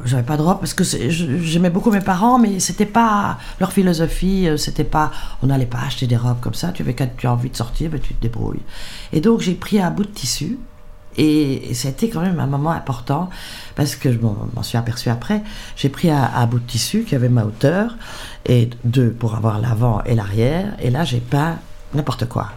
j'avais 0.05 0.25
pas 0.25 0.37
de 0.37 0.43
robe 0.43 0.59
parce 0.59 0.75
que 0.75 0.83
j'aimais 0.85 1.71
beaucoup 1.71 1.91
mes 1.91 2.01
parents, 2.01 2.39
mais 2.39 2.59
c'était 2.59 2.87
pas 2.87 3.39
leur 3.61 3.73
philosophie, 3.73 4.49
c'était 4.57 4.85
pas 4.85 5.13
on 5.43 5.47
n'allait 5.47 5.67
pas 5.67 5.79
acheter 5.87 6.07
des 6.07 6.17
robes 6.17 6.41
comme 6.41 6.55
ça. 6.55 6.73
Tu 6.73 6.83
avais 6.83 6.95
quand 6.95 7.09
tu 7.17 7.27
as 7.27 7.33
envie 7.33 7.51
de 7.51 7.57
sortir, 7.57 7.91
ben, 7.91 8.01
tu 8.01 8.15
te 8.15 8.23
débrouilles. 8.23 8.63
Et 9.13 9.21
donc 9.21 9.41
j'ai 9.41 9.55
pris 9.55 9.81
un 9.81 9.91
bout 9.91 10.05
de 10.05 10.11
tissu 10.11 10.59
et 11.19 11.73
c'était 11.75 12.09
quand 12.09 12.21
même 12.21 12.41
un 12.41 12.47
moment 12.47 12.73
important 12.73 13.31
parce 13.75 13.97
que 13.97 14.13
je 14.13 14.19
m'en 14.19 14.63
suis 14.63 14.77
aperçu 14.77 15.09
après. 15.09 15.43
J'ai 15.77 15.89
pris 15.89 16.11
un, 16.11 16.47
bout 16.47 16.59
de 16.59 16.67
tissu 16.67 17.05
qui 17.05 17.15
avait 17.15 17.29
ma 17.29 17.45
hauteur 17.45 17.97
et 18.45 18.71
deux 18.85 19.11
pour 19.11 19.35
avoir 19.35 19.59
l'avant 19.61 20.03
et 20.05 20.15
l'arrière. 20.15 20.77
Et 20.81 20.91
là, 20.91 21.05
j'ai 21.05 21.21
peint 21.21 21.59
n'importe 21.95 22.29
quoi. 22.29 22.51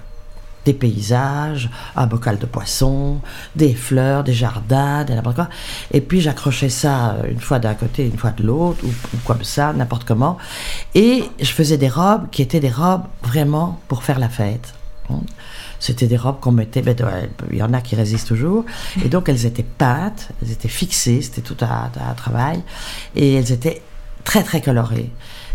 Des 0.66 0.74
paysages, 0.74 1.70
un 1.96 2.08
bocal 2.08 2.38
de 2.38 2.46
poisson, 2.46 3.22
des 3.56 3.74
fleurs, 3.74 4.24
des 4.24 4.34
jardins, 4.34 5.04
des 5.04 5.16
n'importe 5.16 5.36
quoi. 5.36 5.50
Et 5.92 6.02
puis 6.02 6.22
j'accrochais 6.22 6.70
ça 6.70 7.18
une 7.30 7.40
fois 7.40 7.60
d'un 7.60 7.74
côté, 7.74 8.06
une 8.06 8.18
fois 8.18 8.32
de 8.32 8.44
l'autre, 8.44 8.84
ou, 8.86 8.92
comme 9.26 9.44
ça, 9.44 9.74
n'importe 9.74 10.04
comment. 10.04 10.38
Et 10.96 11.24
je 11.40 11.52
faisais 11.52 11.78
des 11.78 11.90
robes 11.90 12.30
qui 12.32 12.42
étaient 12.42 12.60
des 12.60 12.72
robes 12.72 13.04
vraiment 13.24 13.80
pour 13.88 14.04
faire 14.04 14.20
la 14.20 14.30
fête. 14.30 14.74
Hein. 15.10 15.22
C'était 15.80 16.08
des 16.08 16.18
robes 16.18 16.42
qu'on 16.42 16.52
mettait, 16.52 16.82
ben, 16.82 16.96
il 17.52 17.58
y 17.58 17.64
en 17.64 17.74
a 17.74 17.80
qui 17.80 17.96
résistent 17.96 18.28
toujours, 18.28 18.66
et 19.04 19.08
donc 19.08 19.30
elles 19.30 19.46
étaient 19.46 19.64
peintes, 19.64 20.30
elles 20.42 20.52
étaient 20.52 20.68
fixées, 20.68 21.22
c'était 21.22 21.42
tout 21.42 21.56
un, 21.62 21.90
un 22.06 22.14
travail, 22.16 22.62
et 23.16 23.36
elles 23.36 23.54
étaient 23.54 23.82
très 24.24 24.44
très 24.44 24.62
colorées. 24.62 25.12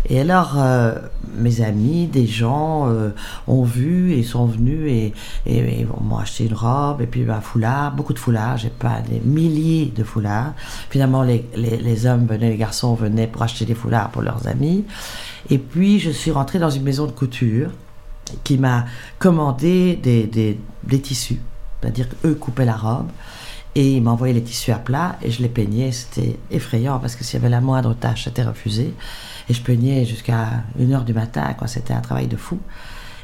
Et 0.07 0.19
alors, 0.19 0.53
euh, 0.57 0.93
mes 1.35 1.61
amis, 1.61 2.05
des 2.07 2.27
gens 2.27 2.87
euh, 2.87 3.09
ont 3.47 3.63
vu 3.63 4.13
et 4.13 4.23
sont 4.23 4.45
venus 4.45 4.91
et, 4.91 5.13
et, 5.47 5.85
m'ont 6.01 6.17
acheté 6.17 6.45
une 6.45 6.53
robe 6.53 7.01
et 7.01 7.07
puis 7.07 7.25
un 7.29 7.41
foulard, 7.41 7.91
beaucoup 7.91 8.13
de 8.13 8.19
foulards. 8.19 8.57
J'ai 8.57 8.69
pas 8.69 9.01
des 9.01 9.19
milliers 9.19 9.91
de 9.95 10.03
foulards. 10.03 10.53
Finalement, 10.89 11.23
les, 11.23 11.49
les, 11.55 11.77
les, 11.77 12.05
hommes 12.05 12.27
venaient, 12.27 12.51
les 12.51 12.57
garçons 12.57 12.93
venaient 12.93 13.27
pour 13.27 13.41
acheter 13.41 13.65
des 13.65 13.73
foulards 13.73 14.11
pour 14.11 14.21
leurs 14.21 14.45
amis. 14.47 14.85
Et 15.49 15.57
puis, 15.57 15.99
je 15.99 16.11
suis 16.11 16.31
rentrée 16.31 16.59
dans 16.59 16.69
une 16.69 16.83
maison 16.83 17.07
de 17.07 17.11
couture 17.11 17.71
qui 18.43 18.57
m'a 18.57 18.85
commandé 19.17 19.99
des, 20.01 20.25
des, 20.25 20.59
des 20.83 21.01
tissus. 21.01 21.39
C'est-à-dire 21.81 22.07
qu'eux 22.09 22.35
coupaient 22.35 22.65
la 22.65 22.75
robe 22.75 23.07
et 23.75 23.97
ils 23.97 24.01
m'envoyaient 24.01 24.33
les 24.33 24.43
tissus 24.43 24.71
à 24.71 24.79
plat 24.79 25.17
et 25.21 25.31
je 25.31 25.41
les 25.41 25.49
peignais. 25.49 25.91
C'était 25.91 26.37
effrayant 26.49 26.97
parce 26.99 27.15
que 27.15 27.23
s'il 27.23 27.39
y 27.39 27.41
avait 27.41 27.49
la 27.49 27.61
moindre 27.61 27.93
tâche, 27.93 28.23
c'était 28.23 28.43
refusé. 28.43 28.93
Et 29.49 29.53
je 29.53 29.61
peignais 29.61 30.05
jusqu'à 30.05 30.63
1h 30.79 31.03
du 31.03 31.13
matin. 31.13 31.55
C'était 31.67 31.93
un 31.93 32.01
travail 32.01 32.27
de 32.27 32.37
fou. 32.37 32.57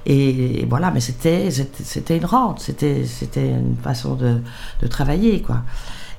Et, 0.06 0.66
voilà, 0.70 0.92
mais 0.92 1.00
c'était, 1.00 1.50
une 2.10 2.26
rente, 2.26 2.60
c'était, 2.60 3.06
c'était 3.06 3.50
une 3.50 3.78
façon 3.78 4.16
de, 4.16 4.42
de 4.82 4.88
travailler, 4.88 5.42
quoi. 5.42 5.62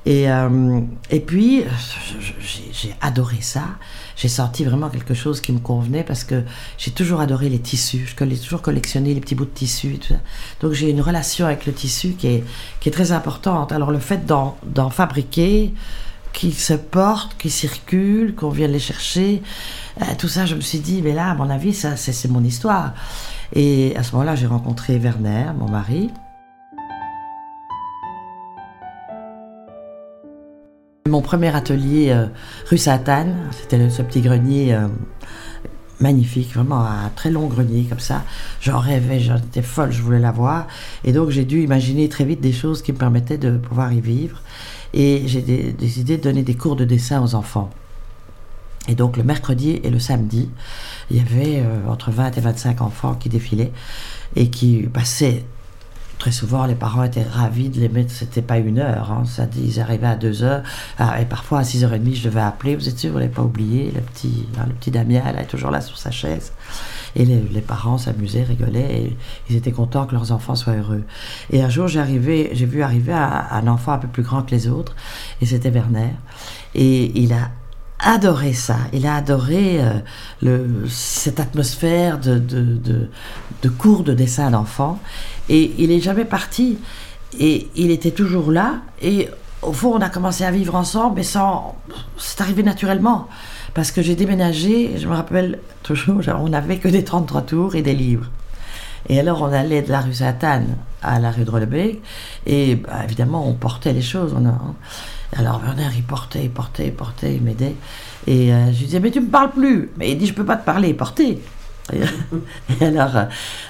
Et, 0.05 0.31
euh, 0.31 0.81
et 1.11 1.21
puis, 1.21 1.65
j'ai 2.73 2.95
adoré 3.01 3.37
ça. 3.41 3.63
J'ai 4.17 4.29
senti 4.29 4.65
vraiment 4.65 4.89
quelque 4.89 5.15
chose 5.15 5.41
qui 5.41 5.53
me 5.53 5.59
convenait 5.59 6.05
parce 6.05 6.25
que 6.25 6.43
j'ai 6.77 6.91
toujours 6.91 7.21
adoré 7.21 7.49
les 7.49 7.61
tissus. 7.61 8.07
Je 8.07 8.25
j'ai 8.25 8.39
toujours 8.39 8.63
collectionné 8.63 9.15
les 9.15 9.21
petits 9.21 9.35
bouts 9.35 9.45
de 9.45 9.51
tissu. 9.51 9.99
Tout 9.99 10.09
ça. 10.09 10.21
Donc 10.61 10.73
j'ai 10.73 10.91
une 10.91 11.01
relation 11.01 11.47
avec 11.47 11.67
le 11.67 11.73
tissu 11.73 12.11
qui 12.11 12.27
est, 12.29 12.45
qui 12.81 12.89
est 12.89 12.93
très 12.93 13.13
importante. 13.13 13.73
Alors 13.73 13.91
le 13.91 13.99
fait 13.99 14.27
d'en 14.27 14.91
fabriquer, 14.91 15.73
qu'ils 16.33 16.55
se 16.55 16.75
portent, 16.75 17.37
qu'ils 17.37 17.51
circulent, 17.51 18.35
qu'on 18.35 18.51
vienne 18.51 18.73
les 18.73 18.79
chercher. 18.79 19.43
Euh, 20.01 20.05
tout 20.19 20.29
ça, 20.29 20.47
je 20.47 20.55
me 20.55 20.61
suis 20.61 20.79
dit, 20.79 21.03
mais 21.03 21.13
là, 21.13 21.31
à 21.31 21.35
mon 21.35 21.51
avis, 21.51 21.75
ça, 21.75 21.97
c'est 21.97 22.29
mon 22.29 22.43
histoire. 22.43 22.95
Et 23.55 23.95
à 23.97 24.03
ce 24.03 24.13
moment-là, 24.13 24.35
j'ai 24.35 24.47
rencontré 24.47 24.99
Werner, 24.99 25.53
mon 25.59 25.69
mari. 25.69 26.11
Mon 31.09 31.21
premier 31.21 31.53
atelier 31.55 32.11
euh, 32.11 32.27
rue 32.71 32.79
Satane, 32.79 33.35
c'était 33.51 33.91
ce 33.91 34.03
petit 34.03 34.21
grenier 34.21 34.73
euh, 34.73 34.87
magnifique, 35.99 36.55
vraiment 36.55 36.87
un 36.87 37.11
très 37.17 37.29
long 37.29 37.49
grenier 37.49 37.87
comme 37.89 37.99
ça. 37.99 38.23
J'en 38.61 38.79
rêvais, 38.79 39.19
j'étais 39.19 39.63
folle, 39.63 39.91
je 39.91 40.01
voulais 40.01 40.21
l'avoir. 40.21 40.69
Et 41.03 41.13
donc 41.13 41.31
j'ai 41.31 41.45
dû 41.45 41.61
imaginer 41.61 42.09
très 42.09 42.25
vite 42.25 42.41
des 42.41 42.53
choses 42.53 42.83
qui 42.83 42.93
me 42.93 42.99
permettaient 42.99 43.37
de 43.37 43.59
pouvoir 43.59 43.93
y 43.93 44.01
vivre 44.01 44.43
et 44.95 45.25
j'ai 45.27 45.43
décidé 45.73 46.19
de 46.19 46.23
donner 46.23 46.45
des 46.45 46.55
cours 46.55 46.77
de 46.77 46.85
dessin 46.85 47.21
aux 47.21 47.35
enfants. 47.35 47.71
Et 48.87 48.95
donc 48.95 49.17
le 49.17 49.25
mercredi 49.25 49.81
et 49.83 49.91
le 49.91 49.99
samedi, 49.99 50.51
il 51.11 51.17
y 51.17 51.21
avait 51.21 51.61
euh, 51.61 51.89
entre 51.89 52.13
20 52.13 52.39
et 52.39 52.41
25 52.41 52.81
enfants 52.81 53.15
qui 53.15 53.29
défilaient 53.29 53.73
et 54.37 54.51
qui 54.51 54.83
passaient 54.83 55.45
très 56.23 56.31
souvent, 56.31 56.67
les 56.67 56.77
parents 56.77 57.03
étaient 57.03 57.25
ravis 57.25 57.69
de 57.69 57.81
les 57.81 57.89
mettre. 57.89 58.13
C'était 58.13 58.43
pas 58.43 58.59
une 58.59 58.79
heure, 58.79 59.11
hein, 59.11 59.25
ça, 59.27 59.49
ils 59.57 59.81
arrivaient 59.81 60.07
à 60.07 60.15
deux 60.15 60.45
heures. 60.45 60.63
Ah, 60.97 61.21
et 61.21 61.25
parfois 61.25 61.59
à 61.59 61.63
6h30, 61.63 62.15
je 62.15 62.29
devais 62.29 62.41
appeler. 62.41 62.77
Vous 62.77 62.89
êtes 62.89 62.97
sûr, 62.97 63.11
vous 63.11 63.19
l'avez 63.19 63.29
pas 63.29 63.43
oublié 63.43 63.91
Le 63.93 64.01
petit, 64.03 64.47
hein, 64.57 64.67
le 64.69 64.73
petit 64.75 64.93
Damien, 64.93 65.21
il 65.35 65.41
est 65.41 65.47
toujours 65.47 65.73
là 65.73 65.81
sur 65.81 65.99
sa 65.99 66.13
chaise. 66.13 66.53
Et 67.17 67.25
les, 67.25 67.61
parents 67.61 67.99
s'amusaient, 67.99 68.45
rigolaient. 68.45 69.17
Ils 69.51 69.57
étaient 69.57 69.73
contents 69.73 70.07
que 70.07 70.13
leurs 70.13 70.31
enfants 70.31 70.55
soient 70.55 70.75
heureux. 70.75 71.03
Et 71.51 71.61
un 71.61 71.69
jour, 71.69 71.89
j'ai 71.89 72.05
vu 72.05 72.83
arriver 72.85 73.13
un, 73.13 73.67
enfant 73.67 73.91
un 73.91 73.99
peu 73.99 74.07
plus 74.07 74.23
grand 74.23 74.45
que 74.45 74.53
les 74.53 74.69
autres. 74.69 74.95
Et 75.41 75.47
c'était 75.47 75.71
Werner. 75.71 76.15
Et 76.77 77.21
il 77.21 77.33
a 77.33 77.51
adoré 78.03 78.53
ça. 78.53 78.77
Il 78.93 79.07
a 79.07 79.17
adoré 79.17 79.81
euh, 79.81 79.93
le, 80.43 80.89
cette 80.89 81.41
atmosphère 81.41 82.19
de, 82.19 82.39
de, 82.39 83.09
de 83.63 83.69
cours 83.69 84.03
de 84.03 84.13
dessin 84.13 84.51
d'enfants. 84.51 84.99
Et 85.49 85.73
il 85.79 85.89
n'est 85.89 86.01
jamais 86.01 86.25
parti. 86.25 86.79
Et 87.39 87.69
il 87.77 87.91
était 87.91 88.11
toujours 88.11 88.51
là. 88.51 88.75
Et 89.01 89.29
au 89.63 89.73
fond, 89.73 89.95
on 89.95 90.01
a 90.01 90.09
commencé 90.09 90.45
à 90.45 90.51
vivre 90.51 90.75
ensemble, 90.75 91.17
mais 91.17 91.23
sans. 91.23 91.77
C'est 92.19 92.41
arrivé 92.41 92.63
naturellement. 92.63 93.29
Parce 93.75 93.91
que 93.91 94.03
j'ai 94.03 94.17
déménagé, 94.17 94.99
je 94.99 95.07
me 95.09 95.15
rappelle 95.15 95.61
toujours, 95.83 96.21
on 96.41 96.49
n'avait 96.49 96.79
que 96.79 96.89
des 96.89 97.05
33 97.05 97.43
tours 97.43 97.75
et 97.75 97.83
des 97.83 97.95
livres. 97.95 98.27
Et 99.13 99.21
alors, 99.21 99.43
on 99.43 99.53
allait 99.53 99.83
de 99.83 99.91
la 99.91 100.01
rue 100.01 100.15
Sainte-Anne 100.15 100.75
à 101.03 101.21
la 101.21 101.31
rue 101.31 101.45
de 101.45 101.53
et 102.47 102.77
bah, 102.77 103.05
évidemment, 103.05 103.47
on 103.47 103.53
portait 103.53 103.93
les 103.93 104.01
choses. 104.01 104.35
A, 104.35 105.39
alors, 105.39 105.61
Werner, 105.63 105.89
il 105.95 106.03
portait, 106.03 106.45
il 106.45 106.51
portait, 106.51 106.87
il 106.87 106.95
portait, 106.95 107.35
il 107.35 107.43
m'aidait. 107.43 107.75
Et 108.27 108.55
euh, 108.55 108.73
je 108.73 108.79
lui 108.79 108.87
disais, 108.87 109.01
mais 109.01 109.11
tu 109.11 109.21
me 109.21 109.29
parles 109.29 109.51
plus. 109.51 109.91
Mais 109.99 110.13
il 110.13 110.19
dit, 110.19 110.25
je 110.25 110.33
peux 110.33 110.47
pas 110.47 110.57
te 110.57 110.65
parler, 110.65 110.95
porter. 110.95 111.43
Et 111.93 112.85
alors, 112.85 113.15
euh, 113.15 113.25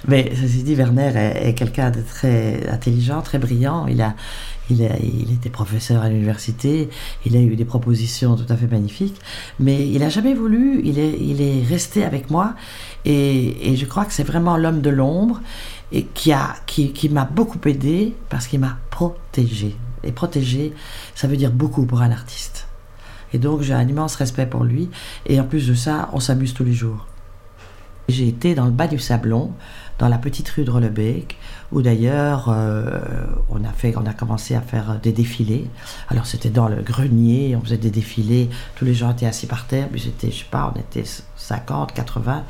mais 0.06 0.32
ceci 0.40 0.62
dit, 0.62 0.76
Werner 0.76 1.10
est, 1.16 1.54
quelqu'un 1.54 1.90
de 1.90 2.02
très 2.02 2.68
intelligent, 2.68 3.20
très 3.20 3.38
brillant. 3.38 3.88
Il 3.88 4.00
a, 4.00 4.14
il, 4.70 4.84
a, 4.84 4.96
il 4.98 5.32
était 5.32 5.50
professeur 5.50 6.02
à 6.02 6.08
l'université. 6.08 6.88
Il 7.26 7.36
a 7.36 7.40
eu 7.40 7.56
des 7.56 7.64
propositions 7.64 8.36
tout 8.36 8.46
à 8.48 8.56
fait 8.56 8.68
magnifiques. 8.68 9.20
Mais 9.58 9.88
il 9.88 9.98
n'a 9.98 10.08
jamais 10.08 10.34
voulu. 10.34 10.82
Il 10.84 11.00
est, 11.00 11.18
il 11.18 11.42
est 11.42 11.64
resté 11.68 12.04
avec 12.04 12.30
moi. 12.30 12.54
Et, 13.04 13.76
je 13.76 13.84
crois 13.86 14.04
que 14.04 14.12
c'est 14.12 14.24
vraiment 14.24 14.56
l'homme 14.56 14.80
de 14.80 14.90
l'ombre 14.90 15.40
et 15.90 16.04
qui 16.04 16.32
a, 16.32 16.54
qui, 16.66 16.92
qui 16.92 17.08
m'a 17.08 17.24
beaucoup 17.24 17.58
aidé 17.66 18.14
parce 18.28 18.46
qu'il 18.46 18.60
m'a 18.60 18.78
protégé. 18.90 19.76
Et 20.04 20.12
protéger, 20.12 20.72
ça 21.14 21.28
veut 21.28 21.36
dire 21.36 21.50
beaucoup 21.50 21.86
pour 21.86 22.02
un 22.02 22.10
artiste. 22.10 22.66
Et 23.32 23.38
donc 23.38 23.62
j'ai 23.62 23.74
un 23.74 23.86
immense 23.86 24.16
respect 24.16 24.46
pour 24.46 24.64
lui. 24.64 24.90
Et 25.26 25.40
en 25.40 25.44
plus 25.44 25.68
de 25.68 25.74
ça, 25.74 26.08
on 26.12 26.20
s'amuse 26.20 26.54
tous 26.54 26.64
les 26.64 26.72
jours. 26.72 27.06
J'ai 28.08 28.26
été 28.26 28.54
dans 28.54 28.64
le 28.64 28.72
bas 28.72 28.88
du 28.88 28.98
Sablon, 28.98 29.52
dans 29.98 30.08
la 30.08 30.18
petite 30.18 30.48
rue 30.48 30.64
de 30.64 30.70
Rollebec, 30.70 31.38
où 31.70 31.82
d'ailleurs 31.82 32.48
euh, 32.48 33.00
on, 33.48 33.64
a 33.64 33.70
on 33.96 34.06
a 34.06 34.12
commencé 34.12 34.56
à 34.56 34.60
faire 34.60 34.98
des 35.00 35.12
défilés. 35.12 35.70
Alors 36.08 36.26
c'était 36.26 36.50
dans 36.50 36.68
le 36.68 36.82
grenier, 36.82 37.54
on 37.56 37.60
faisait 37.60 37.76
des 37.76 37.90
défilés, 37.90 38.50
tous 38.74 38.84
les 38.84 38.94
gens 38.94 39.12
étaient 39.12 39.26
assis 39.26 39.46
par 39.46 39.66
terre, 39.66 39.88
puis 39.88 40.00
j'étais, 40.00 40.32
je 40.32 40.38
sais 40.38 40.50
pas, 40.50 40.72
on 40.74 40.80
était 40.80 41.04
50, 41.36 41.94
80. 41.94 42.44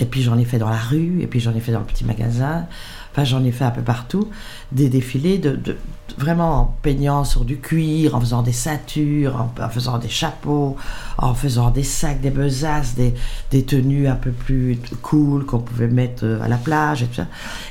Et 0.00 0.06
puis 0.06 0.22
j'en 0.22 0.38
ai 0.38 0.44
fait 0.44 0.58
dans 0.58 0.70
la 0.70 0.78
rue, 0.78 1.20
et 1.20 1.26
puis 1.26 1.40
j'en 1.40 1.54
ai 1.54 1.60
fait 1.60 1.72
dans 1.72 1.80
le 1.80 1.84
petit 1.84 2.04
magasin. 2.04 2.66
Enfin, 3.12 3.24
j'en 3.24 3.44
ai 3.44 3.50
fait 3.50 3.64
un 3.64 3.70
peu 3.70 3.82
partout, 3.82 4.30
des 4.70 4.88
défilés 4.88 5.38
de, 5.38 5.76
vraiment 6.16 6.60
en 6.60 6.64
peignant 6.80 7.24
sur 7.24 7.44
du 7.44 7.58
cuir, 7.58 8.14
en 8.14 8.20
faisant 8.20 8.42
des 8.42 8.52
ceintures, 8.52 9.48
en, 9.60 9.68
faisant 9.68 9.98
des 9.98 10.08
chapeaux, 10.08 10.76
en 11.18 11.34
faisant 11.34 11.70
des 11.70 11.82
sacs, 11.82 12.20
des 12.20 12.30
besaces, 12.30 12.94
des, 12.94 13.12
des 13.50 13.64
tenues 13.64 14.06
un 14.06 14.14
peu 14.14 14.30
plus 14.30 14.78
cool 15.02 15.44
qu'on 15.44 15.58
pouvait 15.58 15.88
mettre 15.88 16.24
euh, 16.24 16.40
à 16.40 16.48
la 16.48 16.56
plage 16.56 17.02
et 17.02 17.06
tout 17.06 17.16
ça. 17.16 17.26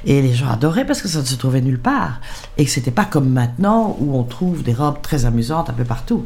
Et 0.06 0.22
les 0.22 0.34
gens 0.34 0.50
adoraient 0.50 0.86
parce 0.86 1.02
que 1.02 1.08
ça 1.08 1.20
ne 1.20 1.26
se 1.26 1.36
trouvait 1.36 1.62
nulle 1.62 1.80
part. 1.80 2.20
Et 2.58 2.66
que 2.66 2.72
c'était 2.72 2.92
pas 2.92 3.06
comme 3.06 3.30
maintenant 3.30 3.96
où 4.00 4.18
on 4.18 4.24
trouve 4.24 4.62
des 4.62 4.74
robes 4.74 5.02
très 5.02 5.26
amusantes 5.26 5.70
un 5.70 5.74
peu 5.74 5.86
partout. 5.86 6.26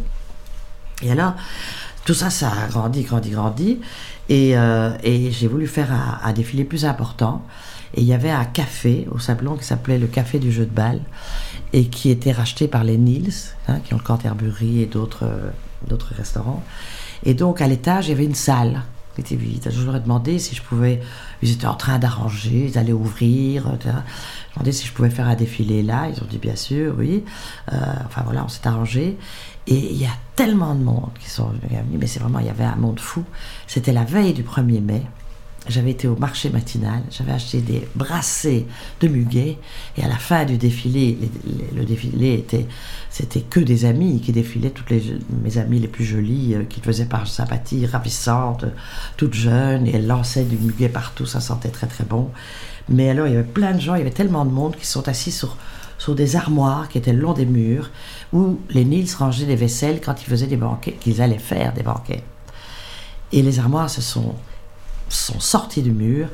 Et 1.04 1.12
alors, 1.12 1.36
tout 2.06 2.14
ça, 2.14 2.30
ça 2.30 2.50
a 2.50 2.68
grandi, 2.68 3.04
grandi, 3.04 3.30
grandi. 3.30 3.80
Et, 4.30 4.58
euh, 4.58 4.92
et 5.04 5.32
j'ai 5.32 5.48
voulu 5.48 5.68
faire 5.68 5.90
un, 6.24 6.34
défilé 6.34 6.64
plus 6.64 6.86
important. 6.86 7.46
Et 7.96 8.02
il 8.02 8.08
y 8.08 8.14
avait 8.14 8.32
un 8.32 8.46
café 8.46 9.08
au 9.12 9.20
Sablon 9.20 9.56
qui 9.56 9.66
s'appelait 9.66 10.00
le 10.00 10.08
Café 10.08 10.40
du 10.40 10.52
Jeu 10.52 10.66
de 10.66 10.72
Balle 10.72 11.02
et 11.74 11.86
qui 11.86 12.10
était 12.10 12.32
racheté 12.32 12.68
par 12.68 12.84
les 12.84 12.98
Nils, 12.98 13.34
hein, 13.68 13.80
qui 13.84 13.94
ont 13.94 13.98
le 13.98 14.04
Canterbury 14.04 14.82
et 14.82 14.86
d'autres 14.86 15.26
euh, 15.26 15.50
d'autres 15.88 16.14
restaurants. 16.16 16.64
Et 17.26 17.34
donc 17.34 17.62
à 17.62 17.68
l'étage, 17.68 18.08
il 18.08 18.10
y 18.10 18.14
avait 18.14 18.26
une 18.26 18.36
salle 18.36 18.82
était. 19.22 19.38
Je 19.72 19.86
leur 19.86 19.96
ai 19.96 20.00
demandé 20.00 20.40
si 20.40 20.56
je 20.56 20.62
pouvais. 20.62 21.02
Ils 21.42 21.52
étaient 21.52 21.68
en 21.68 21.76
train 21.76 22.00
d'arranger, 22.00 22.68
ils 22.70 22.78
allaient 22.78 22.94
ouvrir. 22.94 23.68
Etc. 23.76 23.96
Je 24.50 24.56
demandé 24.56 24.72
si 24.72 24.88
je 24.88 24.94
pouvais 24.94 25.10
faire 25.10 25.28
un 25.28 25.36
défilé 25.36 25.84
là. 25.84 26.08
Ils 26.10 26.22
ont 26.22 26.28
dit 26.28 26.38
bien 26.38 26.56
sûr, 26.56 26.96
oui. 26.98 27.24
Euh, 27.72 27.78
enfin 28.06 28.22
voilà, 28.26 28.44
on 28.46 28.50
s'est 28.50 28.68
arrangé. 28.68 29.18
Et 29.68 29.76
il 29.76 29.98
y 29.98 30.06
a 30.06 30.16
tellement 30.36 30.76
de 30.76 30.84
monde 30.84 31.12
qui 31.20 31.30
sont 31.30 31.48
venus, 31.48 32.00
mais 32.00 32.08
c'est 32.08 32.20
vraiment, 32.20 32.40
il 32.40 32.48
y 32.48 32.50
avait 32.50 32.64
un 32.64 32.76
monde 32.76 33.00
fou. 33.00 33.24
C'était 33.68 33.94
la 33.94 34.04
veille 34.04 34.34
du 34.34 34.44
1er 34.44 34.82
mai. 34.82 35.04
J'avais 35.70 35.92
été 35.92 36.08
au 36.08 36.16
marché 36.18 36.50
matinal, 36.50 37.04
j'avais 37.10 37.32
acheté 37.32 37.62
des 37.62 37.88
brassées 37.96 38.66
de 39.00 39.08
muguet, 39.08 39.58
et 39.98 40.04
à 40.04 40.08
la 40.08 40.18
fin 40.18 40.44
du 40.44 40.58
défilé, 40.58 41.18
le 41.74 41.86
défilé 41.86 42.34
était, 42.34 42.68
c'était 43.10 43.42
que 43.42 43.62
des 43.62 43.86
amis 43.86 44.20
qui 44.20 44.34
défilaient, 44.34 44.72
toutes 44.72 44.90
les, 44.90 45.02
mes 45.42 45.58
amies 45.58 45.80
les 45.80 45.88
plus 45.88 46.04
jolies, 46.04 46.56
euh, 46.56 46.64
qui 46.64 46.82
faisaient 46.82 47.06
par 47.06 47.28
sympathie, 47.28 47.86
ravissantes, 47.86 48.66
toutes 49.16 49.34
jeunes, 49.34 49.88
et 49.88 49.96
elles 49.96 50.08
lançaient 50.08 50.44
du 50.44 50.58
muguet 50.58 50.90
partout, 50.90 51.26
ça 51.26 51.40
sentait 51.40 51.70
très 51.70 51.88
très 51.88 52.04
bon. 52.04 52.30
Mais 52.90 53.10
alors, 53.10 53.28
il 53.28 53.34
y 53.34 53.38
avait 53.38 53.48
plein 53.48 53.74
de 53.74 53.80
gens, 53.80 53.96
il 53.96 54.00
y 54.00 54.02
avait 54.02 54.12
tellement 54.12 54.44
de 54.44 54.52
monde 54.52 54.76
qui 54.76 54.86
sont 54.86 55.08
assis 55.08 55.32
sur, 55.32 55.56
des 56.10 56.36
armoires 56.36 56.90
qui 56.90 56.98
étaient 56.98 57.14
le 57.14 57.22
long 57.22 57.32
des 57.32 57.46
murs, 57.46 57.90
où 58.34 58.60
les 58.70 58.84
Nils 58.84 59.08
rangeaient 59.18 59.46
des 59.46 59.56
vaisselles 59.56 60.02
quand 60.04 60.22
ils 60.22 60.26
faisaient 60.26 60.48
des 60.48 60.58
banquets, 60.58 60.98
qu'ils 61.00 61.22
allaient 61.22 61.38
faire 61.38 61.72
des 61.72 61.84
banquets. 61.84 62.24
Et 63.32 63.42
les 63.42 63.60
armoires 63.60 63.90
se 63.90 64.02
sont 64.02 64.36
sont 65.16 65.40
sortis 65.40 65.82
du 65.82 65.92
mur 65.92 66.28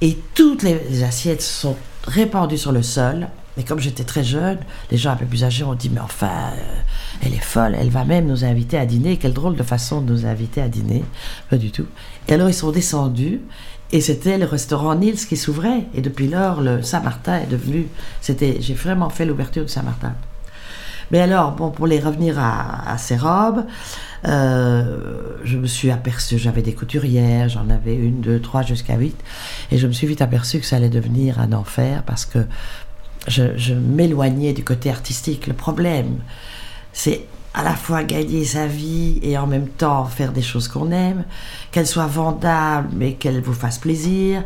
et 0.00 0.16
toutes 0.34 0.62
les, 0.62 1.02
assiettes 1.02 1.42
sont 1.42 1.76
répandues 2.06 2.58
sur 2.58 2.72
le 2.72 2.82
sol. 2.82 3.28
Et 3.56 3.64
comme 3.64 3.80
j'étais 3.80 4.04
très 4.04 4.22
jeune, 4.22 4.58
les 4.92 4.96
gens 4.96 5.10
un 5.10 5.16
peu 5.16 5.26
plus 5.26 5.42
âgés 5.42 5.64
ont 5.64 5.74
dit 5.74 5.90
Mais 5.90 6.00
enfin, 6.00 6.52
euh, 6.52 6.80
elle 7.22 7.34
est 7.34 7.42
folle, 7.42 7.76
elle 7.76 7.90
va 7.90 8.04
même 8.04 8.26
nous 8.26 8.44
inviter 8.44 8.78
à 8.78 8.86
dîner. 8.86 9.16
Quelle 9.16 9.32
drôle 9.32 9.56
de 9.56 9.64
façon 9.64 10.00
de 10.00 10.12
nous 10.12 10.26
inviter 10.26 10.62
à 10.62 10.68
dîner. 10.68 11.04
Pas 11.50 11.56
du 11.56 11.72
tout. 11.72 11.86
Et 12.28 12.34
alors 12.34 12.48
ils 12.48 12.54
sont 12.54 12.70
descendus 12.70 13.40
et 13.90 14.00
c'était 14.00 14.38
le 14.38 14.44
restaurant 14.44 14.94
Nils 14.94 15.26
qui 15.26 15.36
s'ouvrait. 15.36 15.86
Et 15.94 16.02
depuis 16.02 16.28
lors, 16.28 16.60
le 16.60 16.82
Saint-Martin 16.82 17.40
est 17.40 17.46
devenu. 17.46 17.88
C'était, 18.20 18.58
j'ai 18.60 18.74
vraiment 18.74 19.08
fait 19.08 19.24
l'ouverture 19.24 19.64
de 19.64 19.68
Saint-Martin. 19.68 20.14
Mais 21.10 21.20
alors, 21.20 21.52
bon, 21.52 21.70
pour 21.70 21.86
les 21.86 21.98
revenir 21.98 22.38
à, 22.38 22.90
à 22.90 22.98
ces 22.98 23.16
robes, 23.16 23.64
euh, 24.26 25.36
je 25.44 25.58
me 25.58 25.66
suis 25.66 25.90
aperçu, 25.90 26.38
j'avais 26.38 26.62
des 26.62 26.74
couturières, 26.74 27.48
j'en 27.48 27.70
avais 27.70 27.94
une, 27.94 28.20
deux, 28.20 28.40
trois, 28.40 28.62
jusqu'à 28.62 28.96
huit, 28.96 29.16
et 29.70 29.78
je 29.78 29.86
me 29.86 29.92
suis 29.92 30.06
vite 30.06 30.22
aperçu 30.22 30.58
que 30.58 30.66
ça 30.66 30.76
allait 30.76 30.88
devenir 30.88 31.40
un 31.40 31.52
enfer 31.52 32.02
parce 32.04 32.24
que 32.24 32.40
je, 33.26 33.56
je 33.56 33.74
m'éloignais 33.74 34.52
du 34.52 34.64
côté 34.64 34.90
artistique. 34.90 35.46
Le 35.46 35.54
problème, 35.54 36.18
c'est 36.92 37.26
à 37.54 37.62
la 37.62 37.74
fois 37.74 38.04
gagner 38.04 38.44
sa 38.44 38.66
vie 38.66 39.18
et 39.22 39.36
en 39.38 39.46
même 39.46 39.68
temps 39.68 40.04
faire 40.04 40.32
des 40.32 40.42
choses 40.42 40.68
qu'on 40.68 40.90
aime, 40.90 41.24
qu'elles 41.70 41.86
soient 41.86 42.06
vendables 42.06 42.88
mais 42.94 43.14
qu'elles 43.14 43.40
vous 43.40 43.54
fassent 43.54 43.78
plaisir. 43.78 44.44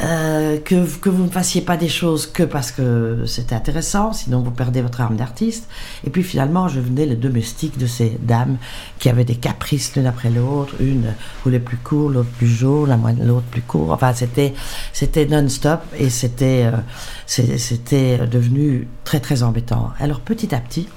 Euh, 0.00 0.58
que, 0.58 0.74
vous 1.08 1.24
ne 1.24 1.30
fassiez 1.30 1.60
pas 1.60 1.76
des 1.76 1.88
choses 1.88 2.26
que 2.26 2.42
parce 2.42 2.72
que 2.72 3.24
c'était 3.26 3.54
intéressant, 3.54 4.12
sinon 4.12 4.40
vous 4.40 4.50
perdez 4.50 4.82
votre 4.82 5.00
âme 5.00 5.16
d'artiste. 5.16 5.68
Et 6.04 6.10
puis 6.10 6.24
finalement, 6.24 6.66
je 6.66 6.80
venais 6.80 7.06
le 7.06 7.14
domestique 7.14 7.78
de 7.78 7.86
ces 7.86 8.18
dames 8.20 8.56
qui 8.98 9.08
avaient 9.08 9.24
des 9.24 9.36
caprices 9.36 9.94
l'une 9.94 10.06
après 10.06 10.30
l'autre, 10.30 10.74
une 10.80 11.14
voulait 11.44 11.60
plus 11.60 11.76
court, 11.76 12.10
l'autre 12.10 12.30
plus 12.30 12.48
jaune, 12.48 12.96
l'autre 13.22 13.46
plus 13.52 13.62
court. 13.62 13.92
Enfin, 13.92 14.12
c'était 14.14 14.54
c'était 14.92 15.26
non-stop 15.26 15.80
et 15.96 16.10
c'était 16.10 16.64
euh, 16.72 16.78
c'était 17.26 18.26
devenu 18.26 18.88
très 19.04 19.20
très 19.20 19.44
embêtant. 19.44 19.92
Alors 20.00 20.18
petit 20.18 20.56
à 20.56 20.58
petit, 20.58 20.88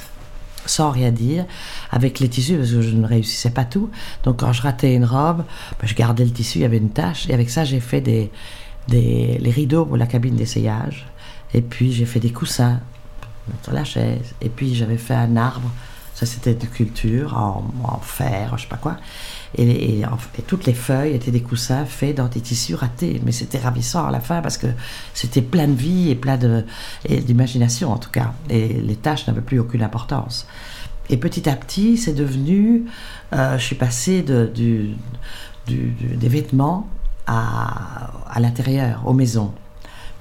sans 0.65 0.89
rien 0.89 1.11
dire, 1.11 1.45
avec 1.91 2.19
les 2.19 2.29
tissus, 2.29 2.57
parce 2.57 2.71
que 2.71 2.81
je 2.81 2.95
ne 2.95 3.05
réussissais 3.05 3.51
pas 3.51 3.65
tout. 3.65 3.91
Donc 4.23 4.39
quand 4.39 4.53
je 4.53 4.63
ratais 4.63 4.95
une 4.95 5.05
robe, 5.05 5.43
ben, 5.79 5.87
je 5.87 5.93
gardais 5.93 6.25
le 6.25 6.31
tissu, 6.31 6.59
il 6.59 6.61
y 6.61 6.65
avait 6.65 6.77
une 6.77 6.89
tache, 6.89 7.29
et 7.29 7.33
avec 7.35 7.51
ça 7.51 7.63
j'ai 7.63 7.79
fait 7.79 8.01
des 8.01 8.31
des, 8.88 9.38
les 9.39 9.51
rideaux 9.51 9.86
pour 9.86 9.98
la 9.98 10.08
cabine 10.08 10.36
d'essayage. 10.36 11.08
Et 11.53 11.62
puis 11.62 11.91
j'ai 11.94 12.06
fait 12.06 12.20
des 12.20 12.32
coussins 12.32 12.79
mettre 13.48 13.72
la 13.72 13.84
chaise. 13.84 14.34
Et 14.41 14.50
puis 14.50 14.75
j'avais 14.75 14.98
fait 14.98 15.13
un 15.13 15.36
arbre. 15.36 15.70
Ça 16.13 16.25
c'était 16.25 16.56
de 16.56 16.65
culture 16.65 17.38
en, 17.38 18.00
fer, 18.01 18.58
je 18.58 18.63
sais 18.63 18.67
pas 18.67 18.77
quoi. 18.77 18.98
Et, 19.56 20.01
toutes 20.48 20.65
les 20.65 20.74
feuilles 20.74 21.13
étaient 21.13 21.32
des 21.32 21.41
coussins 21.41 21.86
faits 21.86 22.17
dans 22.17 22.27
des 22.27 22.41
tissus 22.41 22.74
ratés. 22.74 23.22
Mais 23.24 23.32
c'était 23.32 23.60
ravissant 23.60 24.08
à 24.08 24.12
la 24.12 24.20
fin 24.20 24.41
parce 24.41 24.58
que 24.58 24.67
c'était 25.13 25.44
plein 25.44 25.67
de 25.67 25.75
vie 25.75 26.10
et 26.10 26.15
plein 26.15 26.39
d'imagination 27.08 27.91
en 27.91 27.98
tout 27.98 28.10
cas. 28.10 28.34
Et 28.50 28.67
les 28.67 28.96
tâches 28.96 29.27
n'avaient 29.27 29.41
plus 29.41 29.60
aucune 29.60 29.84
importance. 29.84 30.48
Et 31.10 31.17
petit 31.17 31.48
à 31.48 31.56
petit, 31.56 31.98
c'est 31.98 32.13
devenu, 32.13 32.86
euh, 33.34 33.58
je 33.58 33.63
suis 33.63 33.75
passé 33.75 34.24
de, 34.24 34.48
du, 34.53 34.96
des 35.67 36.29
vêtements 36.29 36.89
à, 37.27 38.10
à 38.29 38.39
l'intérieur, 38.39 39.03
aux 39.05 39.13
maisons. 39.13 39.51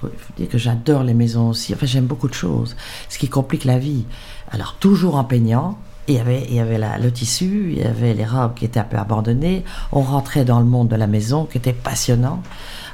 Il 0.03 0.11
faut 0.11 0.33
dire 0.37 0.49
que 0.49 0.59
j'adore 0.59 1.03
les 1.03 1.15
maisons 1.15 1.49
aussi. 1.49 1.73
Enfin, 1.73 1.87
j'aime 1.87 2.05
beaucoup 2.05 2.29
de 2.29 2.35
choses. 2.35 2.77
Ce 3.09 3.19
qui 3.19 3.29
complique 3.29 3.65
la 3.65 3.79
vie. 3.79 4.05
Alors, 4.51 4.77
toujours 4.79 5.17
en 5.17 5.25
peignant. 5.25 5.79
Il 6.09 6.15
y 6.15 6.21
avait, 6.21 6.47
il 6.49 6.55
y 6.55 6.61
avait 6.61 6.79
le 6.79 7.11
tissu, 7.11 7.73
il 7.73 7.79
y 7.79 7.83
avait 7.83 8.15
les 8.15 8.25
robes 8.25 8.55
qui 8.55 8.65
étaient 8.65 8.79
un 8.79 8.85
peu 8.85 8.97
abandonnées. 8.97 9.65
On 9.91 10.03
rentrait 10.03 10.45
dans 10.45 10.61
le 10.61 10.65
monde 10.65 10.87
de 10.87 10.95
la 10.95 11.09
maison 11.09 11.47
qui 11.47 11.59
était 11.59 11.73
passionnant. 11.73 12.43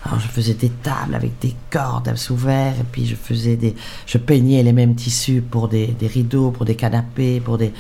Alors, 0.05 0.19
je 0.19 0.29
faisais 0.29 0.55
des 0.55 0.71
tables 0.71 1.15
avec 1.15 1.39
des 1.39 1.55
cordes 1.69 2.17
sous 2.17 2.37
verre, 2.37 2.73
et 2.81 2.85
puis 2.91 3.05
je 3.05 3.15
faisais 3.15 3.57
des, 3.57 3.75
je 4.07 4.17
peignais 4.17 4.63
les 4.63 4.73
mêmes 4.73 4.95
tissus 4.95 5.43
pour 5.43 5.69
des, 5.69 5.89
des 5.89 6.07
rideaux, 6.07 6.53
pour 6.53 6.65
des 6.65 6.75
canapés, 6.75 7.41
pour 7.41 7.59
des, 7.59 7.75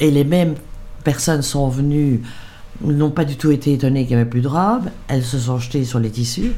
et 0.00 0.10
les 0.10 0.24
mêmes 0.24 0.56
personnes 1.04 1.42
sont 1.42 1.68
venues 1.68 2.22
n'ont 2.82 3.10
pas 3.10 3.24
du 3.24 3.36
tout 3.36 3.50
été 3.50 3.72
étonnées 3.72 4.06
qu'il 4.06 4.16
n'y 4.16 4.22
avait 4.22 4.30
plus 4.30 4.40
de 4.40 4.48
robes. 4.48 4.90
Elles 5.08 5.24
se 5.24 5.38
sont 5.38 5.58
jetées 5.58 5.84
sur 5.84 5.98
les 5.98 6.10
tissus. 6.10 6.52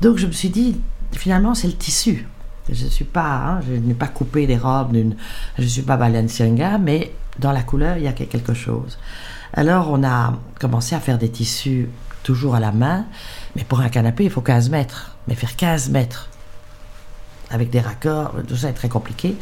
Donc 0.00 0.18
je 0.18 0.26
me 0.26 0.32
suis 0.32 0.50
dit, 0.50 0.80
finalement, 1.12 1.54
c'est 1.54 1.68
le 1.68 1.74
tissu. 1.74 2.26
Je 2.70 2.84
ne 2.84 2.90
suis 2.90 3.04
pas, 3.04 3.36
hein, 3.36 3.60
je 3.66 3.74
n'ai 3.74 3.94
pas 3.94 4.08
coupé 4.08 4.46
des 4.46 4.56
robes, 4.56 4.92
je 4.94 5.62
ne 5.62 5.68
suis 5.68 5.82
pas 5.82 5.96
Balenciaga, 5.96 6.78
mais 6.78 7.12
dans 7.38 7.52
la 7.52 7.62
couleur, 7.62 7.96
il 7.96 8.02
y 8.02 8.08
a 8.08 8.12
quelque 8.12 8.54
chose. 8.54 8.98
Alors 9.52 9.90
on 9.90 10.02
a 10.02 10.34
commencé 10.58 10.94
à 10.94 11.00
faire 11.00 11.18
des 11.18 11.30
tissus 11.30 11.88
toujours 12.22 12.56
à 12.56 12.60
la 12.60 12.72
main, 12.72 13.06
mais 13.54 13.62
pour 13.62 13.80
un 13.80 13.88
canapé, 13.88 14.24
il 14.24 14.30
faut 14.30 14.40
15 14.40 14.70
mètres. 14.70 15.16
Mais 15.28 15.34
faire 15.34 15.54
15 15.54 15.90
mètres 15.90 16.28
avec 17.50 17.70
des 17.70 17.80
raccords, 17.80 18.34
tout 18.48 18.56
ça 18.56 18.70
est 18.70 18.74
très 18.74 18.88
compliqué. 18.88 19.36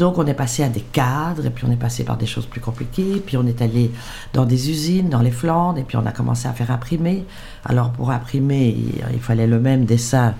Donc 0.00 0.16
on 0.16 0.26
est 0.26 0.32
passé 0.32 0.64
à 0.64 0.70
des 0.70 0.80
cadres, 0.80 1.44
et 1.44 1.50
puis 1.50 1.66
on 1.68 1.70
est 1.70 1.76
passé 1.76 2.04
par 2.04 2.16
des 2.16 2.24
choses 2.24 2.46
plus 2.46 2.62
compliquées, 2.62 3.22
puis 3.24 3.36
on 3.36 3.46
est 3.46 3.60
allé 3.60 3.90
dans 4.32 4.46
des 4.46 4.70
usines, 4.70 5.10
dans 5.10 5.20
les 5.20 5.30
Flandres, 5.30 5.78
et 5.78 5.82
puis 5.82 5.98
on 5.98 6.06
a 6.06 6.10
commencé 6.10 6.48
à 6.48 6.54
faire 6.54 6.70
imprimer. 6.70 7.26
Alors 7.66 7.92
pour 7.92 8.10
imprimer, 8.10 8.74
il, 9.12 9.20
fallait 9.20 9.46
le 9.46 9.60
même 9.60 9.84
dessin 9.84 10.34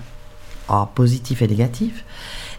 en 0.69 0.87
positif 0.87 1.43
et 1.43 1.47
négatif. 1.47 2.07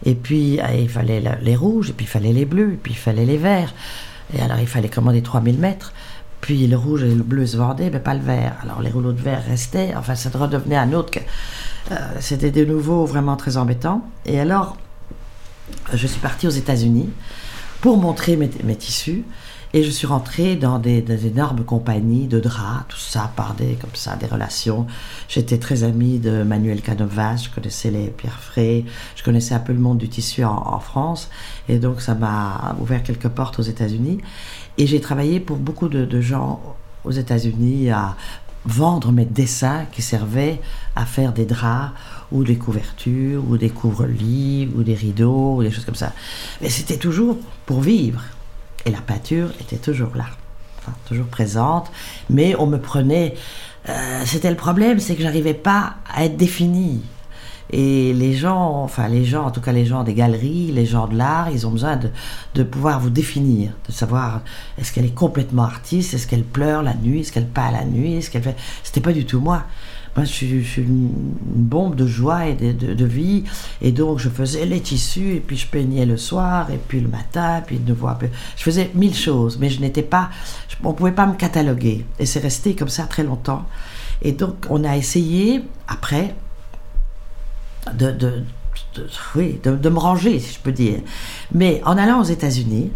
Et 0.06 0.14
puis 0.14 0.60
ah, 0.62 0.76
il 0.76 0.90
fallait 0.90 1.24
les 1.42 1.56
rouges, 1.56 1.90
et 1.90 1.94
puis 1.94 2.06
il 2.06 2.10
fallait 2.10 2.34
les 2.34 2.46
bleus, 2.46 2.74
et 2.74 2.78
puis 2.78 2.94
il 2.94 3.00
fallait 3.00 3.26
les 3.26 3.38
verts. 3.38 3.74
Et 4.36 4.40
alors 4.40 4.60
il 4.60 4.68
fallait 4.68 4.88
commander 4.88 5.24
3000 5.24 5.58
mètres. 5.58 5.94
Puis 6.40 6.68
le 6.68 6.78
rouge 6.78 7.02
et 7.02 7.16
le 7.16 7.24
bleu 7.24 7.48
se 7.48 7.58
vendaient, 7.58 7.90
mais 7.90 8.00
pas 8.00 8.14
le 8.14 8.22
vert. 8.22 8.58
Alors 8.62 8.80
les 8.80 8.92
rouleaux 8.92 9.14
de 9.14 9.22
verre 9.22 9.44
restaient. 9.44 9.96
Enfin, 9.98 10.14
ça 10.14 10.30
redevenait 10.30 10.78
un 10.78 10.94
autre. 10.94 11.18
Euh, 11.92 11.96
c'était 12.20 12.52
de 12.52 12.64
nouveau 12.64 13.06
vraiment 13.08 13.38
très 13.38 13.58
embêtant. 13.58 14.04
Et 14.28 14.40
alors, 14.40 14.78
je 15.94 16.08
suis 16.08 16.20
partie 16.20 16.48
aux 16.48 16.52
États-Unis 16.52 17.10
pour 17.82 17.98
montrer 17.98 18.38
mes, 18.38 18.76
tissus. 18.76 19.24
Et 19.74 19.84
je 19.84 19.90
suis 19.90 20.06
rentrée 20.06 20.58
dans 20.58 20.80
des, 20.80 21.04
énormes 21.26 21.64
compagnies 21.64 22.28
de 22.28 22.40
draps, 22.40 22.86
tout 22.90 22.98
ça 22.98 23.32
par 23.36 23.54
des, 23.54 23.76
comme 23.76 23.96
ça, 23.96 24.18
des 24.18 24.26
relations. 24.26 24.86
J'étais 25.30 25.58
très 25.58 25.84
amie 25.84 26.20
de 26.20 26.44
Manuel 26.44 26.82
Canovas, 26.82 27.44
je 27.46 27.50
connaissais 27.50 27.90
les 27.90 28.08
Pierre 28.08 28.40
Frey, 28.40 28.84
je 29.16 29.24
connaissais 29.24 29.54
un 29.54 29.60
peu 29.60 29.72
le 29.72 29.80
monde 29.80 29.98
du 29.98 30.10
tissu 30.10 30.44
en, 30.44 30.80
France. 30.80 31.30
Et 31.70 31.80
donc 31.80 32.02
ça 32.02 32.16
m'a 32.16 32.76
ouvert 32.82 33.02
quelques 33.02 33.30
portes 33.30 33.60
aux 33.60 33.64
États-Unis. 33.64 34.20
Et 34.78 34.88
j'ai 34.88 35.00
travaillé 35.00 35.40
pour 35.40 35.58
beaucoup 35.58 35.88
de, 35.88 36.04
de 36.06 36.22
gens 36.22 36.62
aux 37.04 37.12
États-Unis 37.12 37.92
à 37.92 38.16
vendre 38.66 39.12
mes 39.12 39.26
dessins 39.26 39.86
qui 39.92 40.02
servaient 40.02 40.60
à 40.96 41.06
faire 41.06 41.34
des 41.34 41.46
draps 41.46 41.92
ou 42.32 42.44
des 42.44 42.56
couvertures, 42.56 43.44
ou 43.50 43.58
des 43.58 43.70
couvre-lits, 43.70 44.70
ou 44.76 44.84
des 44.84 44.96
rideaux, 44.96 45.58
ou 45.58 45.64
des 45.64 45.72
choses 45.72 45.86
comme 45.86 45.96
ça. 45.96 46.14
Mais 46.62 46.70
c'était 46.70 46.98
toujours 46.98 47.38
pour 47.66 47.82
vivre. 47.82 48.22
Et 48.86 48.92
la 48.92 49.02
peinture 49.02 49.50
était 49.60 49.78
toujours 49.78 50.16
là, 50.16 50.26
toujours 51.06 51.28
présente. 51.28 51.92
Mais 52.30 52.56
on 52.58 52.68
me 52.68 52.78
prenait. 52.78 53.36
Euh, 53.90 54.22
c'était 54.26 54.50
le 54.50 54.56
problème, 54.56 55.00
c'est 55.00 55.16
que 55.16 55.24
j'arrivais 55.24 55.54
pas 55.54 55.96
à 56.14 56.26
être 56.26 56.38
définie. 56.38 57.02
Et 57.74 58.14
les 58.14 58.34
gens, 58.34 58.84
enfin 58.84 59.08
les 59.08 59.24
gens, 59.24 59.46
en 59.46 59.52
tout 59.52 59.62
cas 59.62 59.72
les 59.72 59.86
gens 59.86 60.04
des 60.04 60.14
galeries, 60.14 60.72
les 60.74 60.86
gens 60.86 61.08
de 61.08 61.16
l'art, 61.16 61.50
ils 61.52 61.66
ont 61.66 61.72
besoin 61.72 61.96
de, 61.96 62.10
de 62.54 62.64
pouvoir 62.64 63.00
vous 63.00 63.10
définir, 63.10 63.72
de 63.88 63.94
savoir 63.94 64.42
est-ce 64.78 64.92
qu'elle 64.92 65.06
est 65.06 65.16
complètement 65.16 65.64
artiste, 65.64 66.14
est-ce 66.14 66.28
qu'elle 66.28 66.44
pleure 66.44 66.84
la 66.84 66.94
nuit, 66.94 67.22
est-ce 67.22 67.32
qu'elle 67.32 67.48
peint 67.48 67.72
la 67.72 67.86
nuit, 67.86 68.16
est-ce 68.16 68.30
qu'elle 68.30 68.44
fait. 68.44 68.58
C'était 68.84 69.00
pas 69.00 69.14
du 69.14 69.26
tout 69.26 69.40
moi. 69.40 69.64
Moi, 70.16 70.26
je 70.26 70.32
suis, 70.32 70.82
une 70.82 71.10
bombe 71.10 71.96
de 71.96 72.06
joie 72.06 72.48
et 72.48 72.54
de, 72.54 73.06
vie. 73.06 73.46
Et 73.82 73.92
donc, 73.92 74.20
je 74.20 74.28
faisais 74.30 74.66
les 74.66 74.82
tissus, 74.82 75.36
et 75.36 75.40
puis 75.40 75.56
je 75.56 75.68
peignais 75.68 76.06
le 76.06 76.18
soir, 76.18 76.70
et 76.70 76.78
puis 76.78 77.00
le 77.00 77.08
matin, 77.08 77.62
puis 77.66 77.78
de 77.78 77.94
voir. 77.94 78.20
Je 78.58 78.64
faisais 78.64 78.92
mille 78.94 79.16
choses, 79.16 79.58
mais 79.58 79.70
je 79.70 79.80
n'étais 79.80 80.04
pas. 80.04 80.30
on 80.84 80.90
ne 80.90 80.94
pouvait 80.94 81.14
pas 81.14 81.26
me 81.26 81.36
cataloguer. 81.36 82.06
Et 82.20 82.26
c'est 82.26 82.40
resté 82.42 82.76
comme 82.76 82.90
ça 82.90 83.04
très 83.04 83.24
longtemps. 83.24 83.66
Et 84.22 84.34
donc, 84.34 84.66
on 84.70 84.84
a 84.84 84.98
essayé, 84.98 85.64
après, 85.88 86.36
de, 87.94 88.12
de, 88.12 88.44
oui, 89.36 89.60
de, 89.64 89.90
me 89.90 89.98
ranger, 89.98 90.40
si 90.40 90.56
je 90.56 90.60
peux 90.60 90.72
dire. 90.72 91.00
Mais 91.54 91.82
en 91.86 91.98
allant 91.98 92.20
aux 92.20 92.26
États-Unis, 92.26 92.92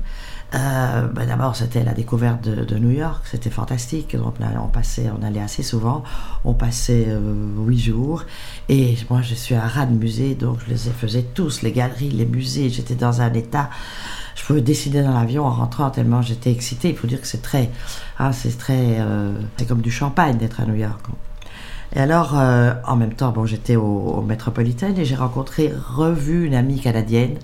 Euh, 0.54 1.08
ben 1.08 1.28
D'abord, 1.28 1.56
c'était 1.56 1.84
la 1.84 1.94
découverte 1.94 2.44
de, 2.44 2.78
New 2.78 2.92
York, 2.92 3.24
c'était 3.30 3.50
fantastique. 3.50 4.16
On, 4.24 4.68
passait, 4.68 5.10
on 5.20 5.26
allait 5.26 5.42
assez 5.42 5.64
souvent, 5.64 6.04
on 6.44 6.54
passait 6.54 7.06
euh, 7.08 7.34
huit 7.66 7.80
jours. 7.80 8.24
Et 8.70 8.96
moi, 9.10 9.22
je 9.22 9.34
suis 9.34 9.56
un 9.56 9.68
rat 9.68 9.86
de 9.86 9.96
musée, 9.96 10.36
donc 10.36 10.60
je 10.66 10.72
les 10.72 10.78
faisais 10.78 11.24
tous, 11.24 11.62
les 11.62 11.72
galeries, 11.72 12.10
les 12.10 12.26
musées. 12.26 12.70
J'étais 12.70 12.96
dans 12.96 13.22
un 13.22 13.34
état. 13.34 13.70
Je 14.36 14.44
pouvais 14.44 14.62
dessiner 14.62 15.02
dans 15.02 15.14
l'avion 15.14 15.46
en 15.46 15.52
rentrant 15.52 15.90
tellement 15.90 16.22
j'étais 16.22 16.52
excitée. 16.52 16.90
Il 16.90 16.98
faut 16.98 17.08
dire 17.08 17.20
que 17.20 17.28
c'est 17.28 17.42
très. 17.42 17.70
Ah, 18.20 18.32
c'est 18.32 18.58
très. 18.58 19.00
Euh, 19.00 19.34
c'est 19.58 19.68
comme 19.68 19.82
du 19.82 19.92
champagne 19.92 20.38
d'être 20.38 20.62
à 20.62 20.66
New 20.66 20.76
York. 20.76 21.02
Et 21.96 22.00
alors, 22.00 22.34
en 22.34 22.96
même 22.98 23.14
temps, 23.14 23.32
bon, 23.32 23.46
j'étais 23.46 23.78
au, 23.78 23.84
au 23.86 24.22
Metropolitan 24.22 24.94
et 24.98 25.06
j'ai 25.06 25.16
rencontré, 25.16 25.72
revu 25.96 26.46
une 26.46 26.56
amie 26.56 26.82
canadienne 26.82 27.38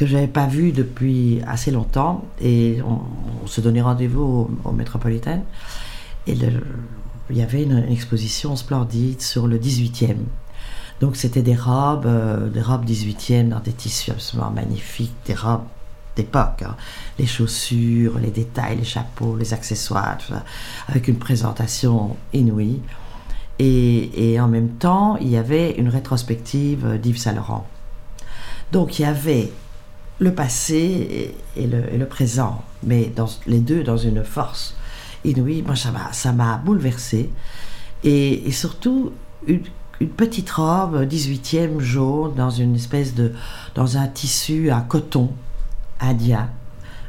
que 0.00 0.06
je 0.06 0.16
pas 0.24 0.46
vu 0.46 0.72
depuis 0.72 1.42
assez 1.46 1.70
longtemps. 1.70 2.24
Et 2.40 2.78
on, 2.82 3.46
se 3.46 3.60
donnait 3.60 3.82
rendez-vous 3.82 4.50
au, 4.64 4.72
Metropolitan. 4.72 5.44
Et 6.26 6.32
il 6.32 7.36
y 7.36 7.42
avait 7.42 7.62
une, 7.64 7.84
exposition 7.90 8.56
splendide 8.56 9.20
sur 9.20 9.46
le 9.46 9.58
18e. 9.58 10.16
Donc 11.02 11.16
c'était 11.16 11.42
des 11.42 11.54
robes, 11.54 12.06
euh, 12.06 12.48
des 12.48 12.62
robes 12.62 12.86
18e 12.86 13.48
dans 13.48 13.60
des 13.60 13.72
tissus 13.72 14.10
absolument 14.10 14.50
magnifiques, 14.50 15.14
des 15.26 15.34
robes 15.34 15.64
d'époque. 16.16 16.62
Hein. 16.62 16.76
Les 17.18 17.26
chaussures, 17.26 18.18
les 18.18 18.30
détails, 18.30 18.78
les 18.78 18.84
chapeaux, 18.84 19.36
les 19.36 19.52
accessoires, 19.52 20.16
avec 20.88 21.08
une 21.08 21.18
présentation 21.18 22.16
inouïe. 22.32 22.80
Et, 23.58 24.32
et, 24.32 24.40
en 24.40 24.48
même 24.48 24.70
temps, 24.70 25.18
il 25.18 25.28
y 25.28 25.36
avait 25.36 25.72
une 25.72 25.88
rétrospective 25.90 26.98
d'Yves 26.98 27.18
Saint 27.18 27.34
Laurent. 27.34 27.66
Donc 28.72 28.98
il 28.98 29.02
y 29.02 29.04
avait 29.04 29.50
le 30.20 30.34
passé 30.34 31.34
et, 31.56 31.66
le, 31.66 32.04
présent, 32.06 32.62
mais 32.84 33.10
dans, 33.16 33.28
les 33.46 33.58
deux 33.58 33.82
dans 33.82 33.96
une 33.96 34.22
force 34.22 34.76
inouïe. 35.24 35.62
Moi, 35.62 35.74
ça 35.76 36.32
m'a 36.32 36.56
bouleversé. 36.58 37.30
Et, 38.04 38.46
et 38.46 38.52
surtout, 38.52 39.12
une, 39.46 39.62
petite 40.16 40.50
robe 40.50 41.06
18e 41.06 41.80
jaune 41.80 42.34
dans 42.34 42.50
une 42.50 42.74
espèce 42.74 43.14
de. 43.14 43.32
dans 43.74 43.96
un 43.96 44.06
tissu 44.06 44.70
à 44.70 44.80
coton 44.80 45.30
indien. 46.00 46.48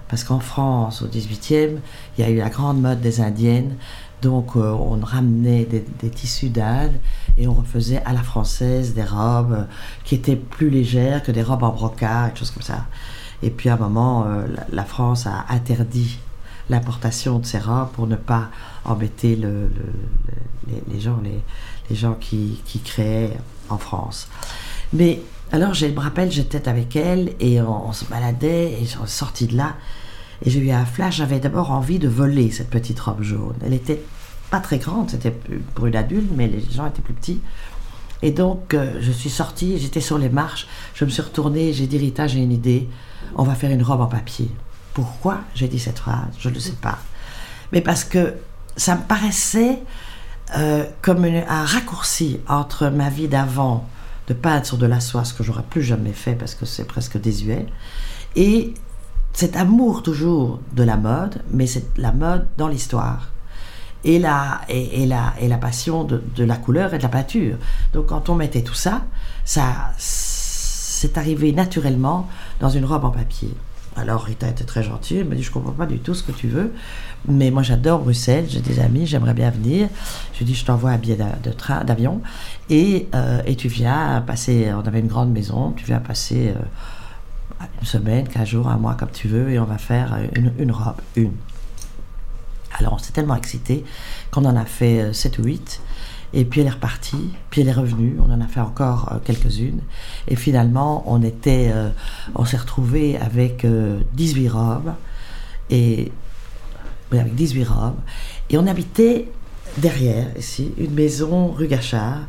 Parce 0.08 0.26
qu'en 0.26 0.40
France, 0.40 1.02
au 1.02 1.08
18e, 1.08 1.78
il 2.18 2.22
y 2.22 2.24
a 2.24 2.30
eu 2.30 2.38
la 2.38 2.50
grande 2.50 2.82
mode 2.82 3.00
des 3.02 3.22
indiennes. 3.22 3.76
Donc, 4.22 4.56
euh, 4.56 4.70
on 4.70 5.00
ramenait 5.00 5.66
des, 5.66 6.10
tissus 6.10 6.50
d'Inde 6.50 6.94
et 7.38 7.48
on 7.48 7.54
refaisait 7.54 8.04
à 8.06 8.14
la 8.14 8.22
française 8.22 8.94
des 8.94 9.04
robes 9.04 9.66
qui 10.04 10.16
étaient 10.16 10.36
plus 10.36 10.70
légères 10.70 11.24
que 11.24 11.32
des 11.32 11.42
robes 11.42 11.64
en 11.64 11.72
brocart, 11.72 12.30
et 12.30 12.36
choses 12.36 12.52
comme 12.52 12.64
ça. 12.64 12.86
Et 13.42 13.50
puis 13.50 13.70
à 13.70 13.74
un 13.74 13.78
moment, 13.78 14.26
euh, 14.28 14.46
la, 14.72 14.86
France 14.86 15.26
a 15.26 15.46
interdit 15.50 16.20
l'importation 16.70 17.40
de 17.40 17.46
ces 17.46 17.58
robes 17.58 17.90
pour 17.94 18.06
ne 18.06 18.16
pas 18.16 18.50
embêter 18.86 19.36
le, 19.36 19.72
les, 20.92 21.00
gens, 21.00 21.20
les, 21.90 21.96
gens 21.96 22.14
qui, 22.14 22.62
créaient 22.86 23.36
en 23.70 23.80
France. 23.80 24.28
Mais 24.94 25.22
alors, 25.52 25.74
je 25.74 25.88
me 25.88 26.00
rappelle, 26.00 26.32
j'étais 26.32 26.70
avec 26.70 26.96
elle 26.96 27.34
et 27.40 27.62
on, 27.62 27.92
se 27.92 28.06
baladait 28.06 28.74
et 28.74 28.86
je 28.86 28.90
suis 28.90 29.00
sortie 29.08 29.48
de 29.48 29.58
là 29.58 29.76
et 30.44 30.50
j'ai 30.50 30.60
eu 30.60 30.72
un 30.72 30.86
flash. 30.86 31.18
J'avais 31.18 31.40
d'abord 31.40 31.72
envie 31.72 32.00
de 32.00 32.08
voler 32.08 32.52
cette 32.52 32.70
petite 32.70 33.00
robe 33.00 33.22
jaune. 33.22 33.56
Elle 33.66 33.74
était 33.74 34.02
pas 34.50 34.60
très 34.60 34.80
grande, 34.80 35.10
c'était 35.10 35.32
pour 35.76 35.88
une 35.88 35.96
adulte, 35.96 36.30
mais 36.36 36.48
les 36.48 36.62
gens 36.62 36.86
étaient 36.86 37.02
plus 37.02 37.14
petits. 37.14 37.42
Et 38.22 38.32
donc, 38.32 38.74
euh, 38.74 38.98
je 39.00 39.12
suis 39.12 39.30
sortie, 39.30 39.80
j'étais 39.80 40.02
sur 40.02 40.18
les 40.18 40.30
marches, 40.30 40.68
je 40.94 41.06
me 41.06 41.10
suis 41.10 41.22
retournée, 41.22 41.74
j'ai 41.74 41.88
dit 41.88 41.98
Rita, 41.98 42.28
j'ai 42.28 42.40
une 42.40 42.52
idée, 42.52 42.88
on 43.36 43.44
va 43.44 43.56
faire 43.56 43.72
une 43.72 43.82
robe 43.82 44.02
en 44.02 44.08
papier. 44.08 44.50
Pourquoi 44.94 45.40
j'ai 45.56 45.68
dit 45.68 45.80
cette 45.80 46.00
phrase 46.00 46.28
Je 46.38 46.50
ne 46.50 46.60
sais 46.60 46.74
pas. 46.74 47.00
Mais 47.72 47.82
parce 47.82 48.04
que 48.04 48.36
ça 48.76 48.96
me 48.96 49.02
paraissait 49.02 49.80
euh, 50.58 50.86
comme 51.02 51.24
un 51.26 51.66
raccourci 51.66 52.40
entre 52.48 52.90
ma 52.90 53.10
vie 53.10 53.28
d'avant 53.28 53.88
de 54.28 54.34
peindre 54.34 54.66
sur 54.66 54.78
de 54.78 54.86
la 54.86 55.00
soie, 55.00 55.24
ce 55.24 55.34
que 55.34 55.44
j'aurais 55.44 55.64
plus 55.64 55.82
jamais 55.82 56.14
fait 56.14 56.34
parce 56.34 56.56
que 56.56 56.66
c'est 56.66 56.86
presque 56.86 57.20
désuet, 57.20 57.66
et 58.36 58.74
cet 59.34 59.56
amour 59.56 60.04
toujours 60.04 60.60
de 60.74 60.84
la 60.84 60.98
mode, 60.98 61.42
mais 61.52 61.68
c'est 61.68 61.98
la 61.98 62.12
mode 62.12 62.48
dans 62.58 62.68
l'histoire 62.68 63.32
et 64.04 64.20
la, 64.20 64.62
et, 64.68 65.06
la, 65.06 65.34
et 65.40 65.48
la 65.48 65.58
passion 65.58 66.04
de, 66.04 66.22
la 66.44 66.58
couleur 66.58 66.94
et 66.94 66.98
de 66.98 67.04
la 67.04 67.10
peinture. 67.10 67.58
Donc 67.94 68.08
quand 68.08 68.30
on 68.30 68.36
mettait 68.36 68.64
tout 68.64 68.74
ça, 68.74 69.04
ça 69.46 69.92
c'est 69.98 71.18
arrivé 71.18 71.52
naturellement 71.52 72.28
dans 72.60 72.70
une 72.70 72.86
robe 72.86 73.06
en 73.06 73.12
papier. 73.12 73.54
Alors 73.98 74.24
Rita 74.24 74.48
était 74.48 74.64
très 74.64 74.84
gentille, 74.84 75.18
elle 75.18 75.28
me 75.28 75.36
dit 75.36 75.44
je 75.44 75.52
comprends 75.52 75.74
pas 75.74 75.86
du 75.86 76.00
tout 76.00 76.14
ce 76.14 76.24
que 76.24 76.32
tu 76.32 76.48
veux, 76.48 76.72
mais 77.28 77.52
moi 77.52 77.62
j'adore 77.62 78.00
Bruxelles, 78.00 78.46
j'ai 78.48 78.62
des 78.62 78.80
amis, 78.80 79.06
j'aimerais 79.06 79.34
bien 79.34 79.50
venir. 79.50 79.90
Je 80.34 80.46
dis 80.46 80.56
je 80.56 80.64
t'envoie 80.64 80.92
un 80.92 80.98
billet 80.98 81.18
de 81.44 81.52
train, 81.52 81.84
d'avion 81.84 82.22
et, 82.70 83.10
euh, 83.14 83.42
et 83.46 83.56
tu 83.56 83.68
viens 83.68 84.24
passer. 84.26 84.72
On 84.74 84.88
avait 84.88 85.02
une 85.02 85.08
grande 85.08 85.32
maison, 85.32 85.74
tu 85.76 85.86
viens 85.86 86.00
passer 86.00 86.54
euh, 86.56 86.62
une 87.80 87.88
semaine, 87.88 88.28
quinze 88.28 88.48
jours, 88.48 88.68
un 88.68 88.78
mois 88.78 88.96
comme 88.96 89.12
tu 89.12 89.28
veux 89.28 89.52
et 89.52 89.60
on 89.60 89.66
va 89.66 89.78
faire 89.78 90.18
une, 90.36 90.54
une 90.58 90.72
robe, 90.72 91.02
une. 91.16 91.34
Alors 92.80 92.94
on 92.94 92.98
s'est 92.98 93.12
tellement 93.12 93.36
excité 93.36 93.84
qu'on 94.32 94.46
en 94.46 94.56
a 94.56 94.66
fait 94.66 95.14
7 95.14 95.40
euh, 95.40 95.42
ou 95.42 95.46
8. 95.46 95.82
Et 96.34 96.46
puis 96.46 96.62
elle 96.62 96.68
est 96.68 96.72
repartie, 96.72 97.32
puis 97.50 97.60
elle 97.60 97.68
est 97.68 97.74
revenue, 97.74 98.16
on 98.26 98.32
en 98.32 98.40
a 98.40 98.48
fait 98.48 98.62
encore 98.62 99.12
euh, 99.12 99.18
quelques-unes. 99.24 99.82
Et 100.30 100.38
finalement, 100.38 101.04
on 101.06 101.22
était, 101.24 101.72
euh, 101.74 101.90
on 102.36 102.46
s'est 102.46 102.58
retrouvé 102.58 103.18
avec 103.18 103.66
18 104.14 104.48
robes, 104.48 104.94
et 105.70 106.12
avec 107.12 107.36
18 107.36 107.64
robes, 107.66 108.00
et 108.50 108.58
on 108.58 108.66
habitait 108.66 109.28
derrière 109.78 110.28
ici 110.38 110.74
une 110.78 110.94
maison 110.94 111.52
rue 111.52 111.68
Gachard 111.68 112.22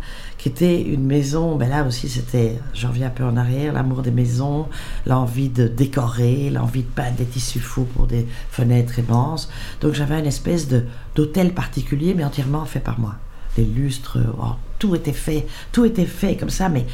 qui 0.43 0.49
était 0.49 0.83
une 0.83 1.05
maison, 1.05 1.55
ben 1.55 1.69
là 1.69 1.85
aussi 1.85 2.09
c'était, 2.09 2.59
je 2.75 2.89
reviens 2.89 3.07
un 3.07 3.11
peu 3.11 3.23
en 3.23 3.37
arrière, 3.37 3.73
l'amour 3.73 4.03
des 4.03 4.11
maisons, 4.11 4.67
l'envie 5.07 5.49
de 5.49 5.69
décorer, 5.69 6.51
l'envie 6.51 6.83
de 6.83 6.89
peindre 6.89 7.15
des 7.19 7.27
tissus 7.27 7.61
fous 7.61 7.85
pour 7.85 8.09
des 8.09 8.27
fenêtres 8.51 8.99
immenses. 8.99 9.49
Donc 9.81 9.95
j'avais 9.95 10.19
une 10.19 10.27
espèce 10.27 10.67
de, 10.67 10.85
d'hôtel 11.15 11.55
particulier, 11.55 12.13
mais 12.15 12.25
entièrement 12.25 12.65
fait 12.65 12.81
par 12.81 12.99
moi. 12.99 13.15
Les 13.57 13.65
lustres, 13.65 14.19
oh, 14.37 14.57
tout 14.81 14.97
était 14.97 15.13
fait, 15.13 15.47
tout 15.71 15.85
était 15.85 16.07
fait 16.07 16.37
comme 16.37 16.51
ça, 16.51 16.69
mais 16.69 16.87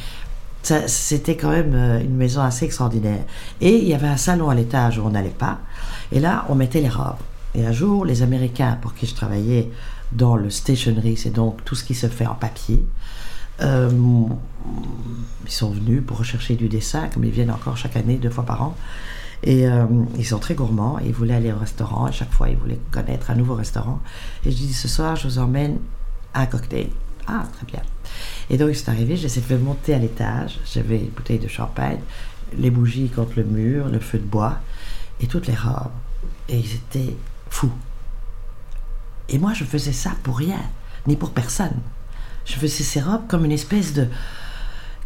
c'était 0.61 1.35
quand 1.35 1.49
même 1.49 1.73
euh, 1.73 2.01
une 2.01 2.17
maison 2.17 2.41
assez 2.41 2.65
extraordinaire. 2.65 3.23
Et 3.61 3.77
il 3.77 3.87
y 3.87 3.95
avait 3.95 4.09
un 4.09 4.17
salon 4.17 4.51
à 4.51 4.53
l'étage 4.53 4.99
où 4.99 5.01
on 5.07 5.09
n'allait 5.09 5.29
pas, 5.29 5.57
et 6.11 6.19
là 6.19 6.45
on 6.49 6.53
mettait 6.53 6.81
les 6.81 6.89
robes. 6.89 7.15
Et 7.55 7.65
un 7.65 7.71
jour, 7.71 8.05
les 8.05 8.21
Américains 8.21 8.77
pour 8.79 8.93
qui 8.93 9.07
je 9.07 9.15
travaillais 9.15 9.71
dans 10.11 10.35
le 10.35 10.51
stationery, 10.51 11.17
c'est 11.17 11.31
donc 11.31 11.65
tout 11.65 11.73
ce 11.73 11.83
qui 11.83 11.95
se 11.95 12.05
fait 12.05 12.27
en 12.27 12.35
papier, 12.35 12.85
euh, 13.61 13.89
ils 15.45 15.51
sont 15.51 15.71
venus 15.71 16.03
pour 16.05 16.17
rechercher 16.17 16.55
du 16.55 16.69
dessin, 16.69 17.09
comme 17.09 17.23
ils 17.23 17.31
viennent 17.31 17.51
encore 17.51 17.77
chaque 17.77 17.95
année, 17.95 18.17
deux 18.17 18.29
fois 18.29 18.45
par 18.45 18.61
an. 18.61 18.75
Et 19.41 19.67
euh, 19.67 19.85
ils 20.17 20.25
sont 20.25 20.39
très 20.39 20.53
gourmands, 20.53 20.99
ils 20.99 21.13
voulaient 21.13 21.35
aller 21.35 21.51
au 21.51 21.57
restaurant, 21.57 22.05
à 22.05 22.11
chaque 22.11 22.31
fois 22.31 22.49
ils 22.49 22.57
voulaient 22.57 22.79
connaître 22.91 23.31
un 23.31 23.35
nouveau 23.35 23.55
restaurant. 23.55 23.99
Et 24.45 24.51
je 24.51 24.55
dis, 24.57 24.73
ce 24.73 24.87
soir, 24.87 25.15
je 25.15 25.27
vous 25.27 25.39
emmène 25.39 25.79
à 26.33 26.41
un 26.41 26.45
cocktail. 26.45 26.89
Ah, 27.25 27.45
très 27.53 27.65
bien. 27.65 27.81
Et 28.49 28.57
donc, 28.57 28.75
c'est 28.75 28.89
arrivé, 28.89 29.15
j'ai 29.15 29.29
fait 29.29 29.57
monter 29.57 29.93
à 29.93 29.99
l'étage, 29.99 30.59
j'avais 30.65 30.99
une 30.99 31.09
bouteille 31.09 31.39
de 31.39 31.47
champagne, 31.47 31.99
les 32.57 32.71
bougies 32.71 33.09
contre 33.09 33.33
le 33.37 33.43
mur, 33.43 33.87
le 33.87 33.99
feu 33.99 34.17
de 34.17 34.25
bois, 34.25 34.57
et 35.21 35.27
toutes 35.27 35.47
les 35.47 35.55
robes. 35.55 35.91
Et 36.49 36.57
ils 36.57 36.75
étaient 36.75 37.15
fous. 37.49 37.71
Et 39.29 39.37
moi, 39.37 39.53
je 39.53 39.63
faisais 39.63 39.93
ça 39.93 40.11
pour 40.23 40.37
rien, 40.37 40.59
ni 41.07 41.15
pour 41.15 41.31
personne 41.31 41.79
je 42.45 42.53
faisais 42.53 42.83
ces 42.83 43.01
robes 43.01 43.27
comme 43.27 43.45
une 43.45 43.51
espèce 43.51 43.93
de 43.93 44.07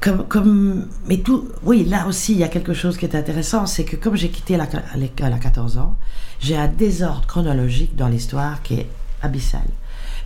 comme, 0.04 0.28
comme, 0.28 0.90
mais 1.08 1.20
tout, 1.20 1.48
oui, 1.64 1.86
là 1.86 2.08
aussi, 2.08 2.34
il 2.34 2.40
y 2.40 2.44
a 2.44 2.50
quelque 2.50 2.74
chose 2.74 2.98
qui 2.98 3.06
est 3.06 3.16
intéressant, 3.16 3.66
c'est 3.66 3.86
que 3.86 3.96
comme 3.96 4.18
j'ai 4.18 4.28
quitté 4.28 4.58
l'école 4.96 5.32
à 5.32 5.40
14 5.40 5.78
ans, 5.78 5.96
j'ai 6.42 6.58
un 6.58 6.68
désordre 6.68 7.26
chronologique 7.26 7.96
dans 7.96 8.10
l'histoire 8.10 8.62
qui 8.64 8.74
est 8.74 8.90
abyssal. 9.22 9.62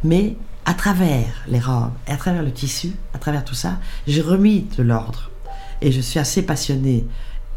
Mais 0.03 0.35
à 0.65 0.73
travers 0.73 1.43
les 1.47 1.59
robes, 1.59 1.91
et 2.07 2.11
à 2.11 2.17
travers 2.17 2.41
le 2.41 2.51
tissu, 2.51 2.93
à 3.13 3.19
travers 3.19 3.45
tout 3.45 3.53
ça, 3.53 3.77
j'ai 4.07 4.21
remis 4.21 4.65
de 4.77 4.81
l'ordre. 4.81 5.29
Et 5.81 5.91
je 5.91 6.01
suis 6.01 6.19
assez 6.19 6.41
passionnée 6.41 7.05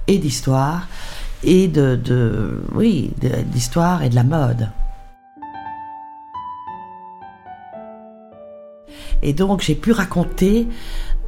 et 0.06 0.18
d'histoire, 0.18 0.88
et 1.42 1.68
de, 1.68 1.96
de 1.96 2.62
oui, 2.74 3.12
d'histoire 3.46 4.02
et 4.02 4.10
de 4.10 4.14
la 4.14 4.24
mode. 4.24 4.68
Et 9.22 9.32
donc 9.32 9.60
j'ai 9.60 9.74
pu 9.74 9.92
raconter 9.92 10.66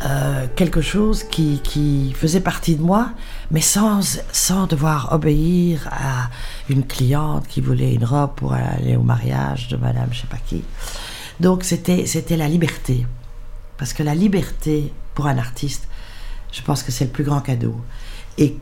euh, 0.04 0.46
quelque 0.56 0.80
chose 0.80 1.22
qui, 1.22 1.60
qui, 1.62 2.12
faisait 2.16 2.40
partie 2.40 2.74
de 2.74 2.82
moi, 2.82 3.10
mais 3.50 3.60
sans, 3.60 4.20
sans 4.32 4.66
devoir 4.66 5.12
obéir 5.12 5.88
à 5.92 6.28
une 6.68 6.84
cliente 6.84 7.46
qui 7.46 7.60
voulait 7.60 7.94
une 7.94 8.04
robe 8.04 8.34
pour 8.34 8.52
aller 8.52 8.96
au 8.96 9.02
mariage 9.02 9.68
de 9.68 9.76
madame 9.76 10.08
je 10.10 10.22
sais 10.22 10.26
pas 10.26 10.38
qui. 10.44 10.64
Donc 11.38 11.64
c'était, 11.64 12.36
la 12.36 12.48
liberté. 12.48 13.06
Parce 13.78 13.92
que 13.92 14.02
la 14.02 14.14
liberté, 14.14 14.92
pour 15.14 15.26
un 15.26 15.38
artiste, 15.38 15.88
je 16.52 16.62
pense 16.62 16.82
que 16.82 16.92
c'est 16.92 17.04
le 17.04 17.10
plus 17.10 17.24
grand 17.24 17.40
cadeau. 17.40 17.76
Et 18.38 18.56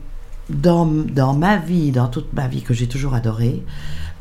dans, 0.49 0.85
dans, 0.85 1.33
ma 1.33 1.57
vie, 1.57 1.91
dans 1.91 2.07
toute 2.07 2.33
ma 2.33 2.47
vie 2.47 2.61
que 2.61 2.73
j'ai 2.73 2.87
toujours 2.87 3.13
adorée, 3.13 3.63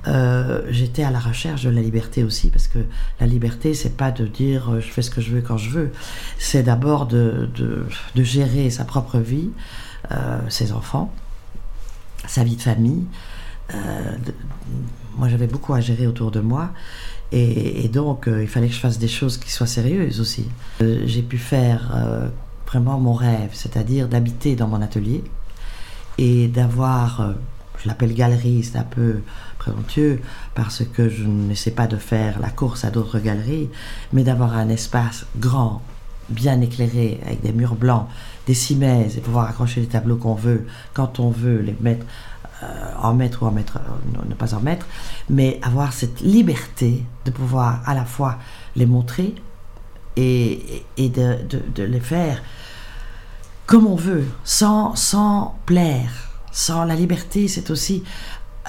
euh, 0.06 0.62
j'étais 0.70 1.02
à 1.02 1.10
la 1.10 1.18
recherche 1.18 1.62
de 1.62 1.70
la 1.70 1.82
liberté 1.82 2.24
aussi, 2.24 2.48
parce 2.48 2.68
que 2.68 2.78
la 3.20 3.26
liberté, 3.26 3.74
c'est 3.74 3.96
pas 3.96 4.10
de 4.10 4.26
dire 4.26 4.70
euh, 4.70 4.80
je 4.80 4.90
fais 4.90 5.02
ce 5.02 5.10
que 5.10 5.20
je 5.20 5.30
veux 5.30 5.42
quand 5.42 5.58
je 5.58 5.70
veux, 5.70 5.92
c'est 6.38 6.62
d'abord 6.62 7.06
de, 7.06 7.48
gérer 8.16 8.70
sa 8.70 8.84
propre 8.84 9.18
vie, 9.18 9.50
euh, 10.10 10.38
ses 10.48 10.72
enfants, 10.72 11.12
sa 12.26 12.44
vie 12.44 12.56
de 12.56 12.62
famille. 12.62 13.04
Moi, 15.16 15.28
j'avais 15.28 15.46
beaucoup 15.46 15.74
à 15.74 15.80
gérer 15.80 16.06
autour 16.06 16.30
de 16.30 16.40
moi, 16.40 16.70
et, 17.30 17.84
et 17.84 17.88
donc 17.88 18.26
il 18.26 18.48
fallait 18.48 18.68
que 18.68 18.74
je 18.74 18.80
fasse 18.80 18.98
des 18.98 19.08
choses 19.08 19.36
qui 19.36 19.50
soient 19.50 19.66
sérieuses 19.66 20.20
aussi. 20.20 20.48
j'ai 20.80 21.22
pu 21.22 21.38
faire 21.38 22.30
vraiment 22.66 22.98
mon 22.98 23.12
rêve, 23.12 23.50
c'est-à-dire 23.52 24.08
d'habiter 24.08 24.56
dans 24.56 24.66
mon 24.66 24.80
atelier 24.82 25.22
et 26.18 26.48
d'avoir, 26.48 27.34
je 27.80 27.86
l'appelle 27.86 28.12
galerie, 28.12 28.64
c'est 28.64 28.78
un 28.78 28.82
peu 28.82 29.20
présomptueux 29.60 30.20
parce 30.54 30.82
que 30.84 31.08
je 31.08 31.24
n'essaie 31.24 31.70
pas 31.70 31.86
de 31.86 31.96
faire 31.96 32.40
la 32.40 32.50
course 32.50 32.84
à 32.84 32.90
d'autres 32.90 33.20
galeries, 33.20 33.68
mais 34.12 34.24
d'avoir 34.24 34.54
un 34.54 34.68
espace 34.68 35.26
grand, 35.38 35.82
bien 36.28 36.60
éclairé, 36.60 37.20
avec 37.24 37.42
des 37.42 37.52
murs 37.52 37.76
blancs, 37.76 38.06
des 38.46 38.54
cimaises, 38.54 39.16
et 39.16 39.20
pouvoir 39.20 39.48
accrocher 39.48 39.80
les 39.80 39.86
tableaux 39.86 40.16
qu'on 40.16 40.34
veut, 40.34 40.66
quand 40.94 41.20
on 41.20 41.30
veut, 41.30 41.60
les 41.60 41.76
mettre 41.80 42.06
euh, 42.62 42.66
en 43.00 43.14
mettre 43.14 43.42
ou 43.42 43.46
en 43.46 43.52
mettre, 43.52 43.76
euh, 43.78 44.28
ne 44.28 44.34
pas 44.34 44.54
en 44.54 44.60
mettre, 44.60 44.86
mais 45.28 45.58
avoir 45.62 45.92
cette 45.92 46.20
liberté 46.20 47.04
de 47.24 47.30
pouvoir 47.30 47.80
à 47.86 47.94
la 47.94 48.04
fois 48.04 48.38
les 48.76 48.86
montrer 48.86 49.34
et, 50.16 50.82
de, 50.98 51.38
de, 51.74 51.82
les 51.82 52.00
faire 52.00 52.42
comme 53.64 53.86
on 53.86 53.94
veut, 53.94 54.26
sans, 54.44 54.94
sans 54.96 55.56
plaire. 55.64 56.10
Sans 56.52 56.84
la 56.84 56.96
liberté, 56.96 57.46
c'est 57.46 57.70
aussi 57.70 58.02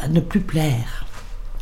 ne 0.09 0.19
plus 0.19 0.41
plaire. 0.41 1.05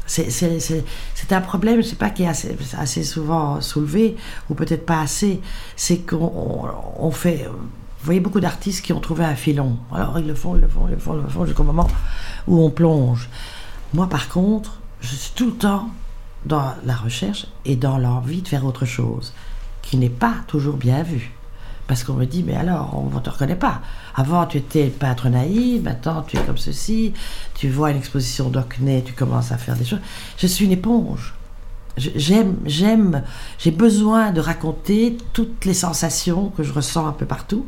C'est 0.06 1.32
un 1.32 1.42
problème, 1.42 1.84
je 1.84 1.88
sais 1.88 1.96
pas, 1.96 2.10
qui 2.10 2.24
est 2.24 2.28
assez, 2.28 3.04
souvent 3.04 3.62
soulevé, 3.62 4.18
ou 4.50 4.56
peut-être 4.56 4.86
pas 4.86 5.02
assez. 5.02 5.40
C'est 5.76 6.00
qu'on 6.00 6.68
on 6.98 7.12
fait. 7.12 7.46
Vous 7.48 8.06
voyez 8.06 8.20
beaucoup 8.20 8.40
d'artistes 8.40 8.84
qui 8.84 8.94
ont 8.94 9.02
trouvé 9.02 9.24
un 9.26 9.36
filon. 9.36 9.78
Alors 9.92 10.18
ils 10.18 10.26
le 10.26 10.34
font, 10.34 10.56
ils 10.56 10.62
le 10.62 10.68
font, 10.68 10.88
ils 10.88 10.94
le 10.94 11.00
font, 11.00 11.16
ils 11.16 11.22
le 11.22 11.30
font, 11.30 11.46
jusqu'au 11.46 11.64
moment 11.64 11.88
où 12.48 12.60
on 12.64 12.72
plonge. 12.72 13.30
Moi, 13.94 14.08
par 14.08 14.30
contre, 14.30 14.80
je 15.02 15.16
suis 15.16 15.34
tout 15.36 15.48
le 15.48 15.56
temps 15.56 15.90
dans 16.46 16.74
la 16.86 16.96
recherche 16.96 17.48
et 17.66 17.76
dans 17.76 17.98
l'envie 17.98 18.42
de 18.42 18.48
faire 18.48 18.66
autre 18.66 18.86
chose, 18.86 19.34
qui 19.82 19.98
n'est 19.98 20.10
pas 20.10 20.36
toujours 20.48 20.78
bien 20.78 21.04
vue. 21.04 21.32
Parce 21.90 22.04
qu'on 22.04 22.14
me 22.14 22.26
dit, 22.26 22.44
mais 22.44 22.56
alors, 22.56 22.96
on 22.96 23.14
ne 23.14 23.20
te 23.20 23.32
reconnaît 23.32 23.56
pas. 23.56 23.82
Avant, 24.14 24.46
tu 24.46 24.60
étais 24.60 24.86
peintre 24.90 25.28
naïf, 25.28 25.82
maintenant, 25.82 26.22
tu 26.22 26.38
es 26.38 26.40
comme 26.42 26.60
ceci. 26.60 27.14
Tu 27.56 27.68
vois 27.68 27.90
une 27.90 27.98
exposition 27.98 28.50
d'Ockney, 28.50 29.02
tu 29.04 29.14
commences 29.14 29.52
à 29.52 29.58
faire 29.58 29.76
des 29.76 29.86
choses. 29.86 30.00
Je 30.38 30.46
suis 30.46 30.66
une 30.66 30.72
éponge. 30.72 31.34
J'aime, 31.98 32.58
j'aime, 32.66 33.24
j'ai 33.58 33.72
besoin 33.72 34.32
de 34.32 34.40
raconter 34.40 35.18
toutes 35.34 35.66
les 35.66 35.74
sensations 35.74 36.52
que 36.56 36.62
je 36.62 36.72
ressens 36.72 37.08
un 37.08 37.12
peu 37.12 37.26
partout. 37.26 37.66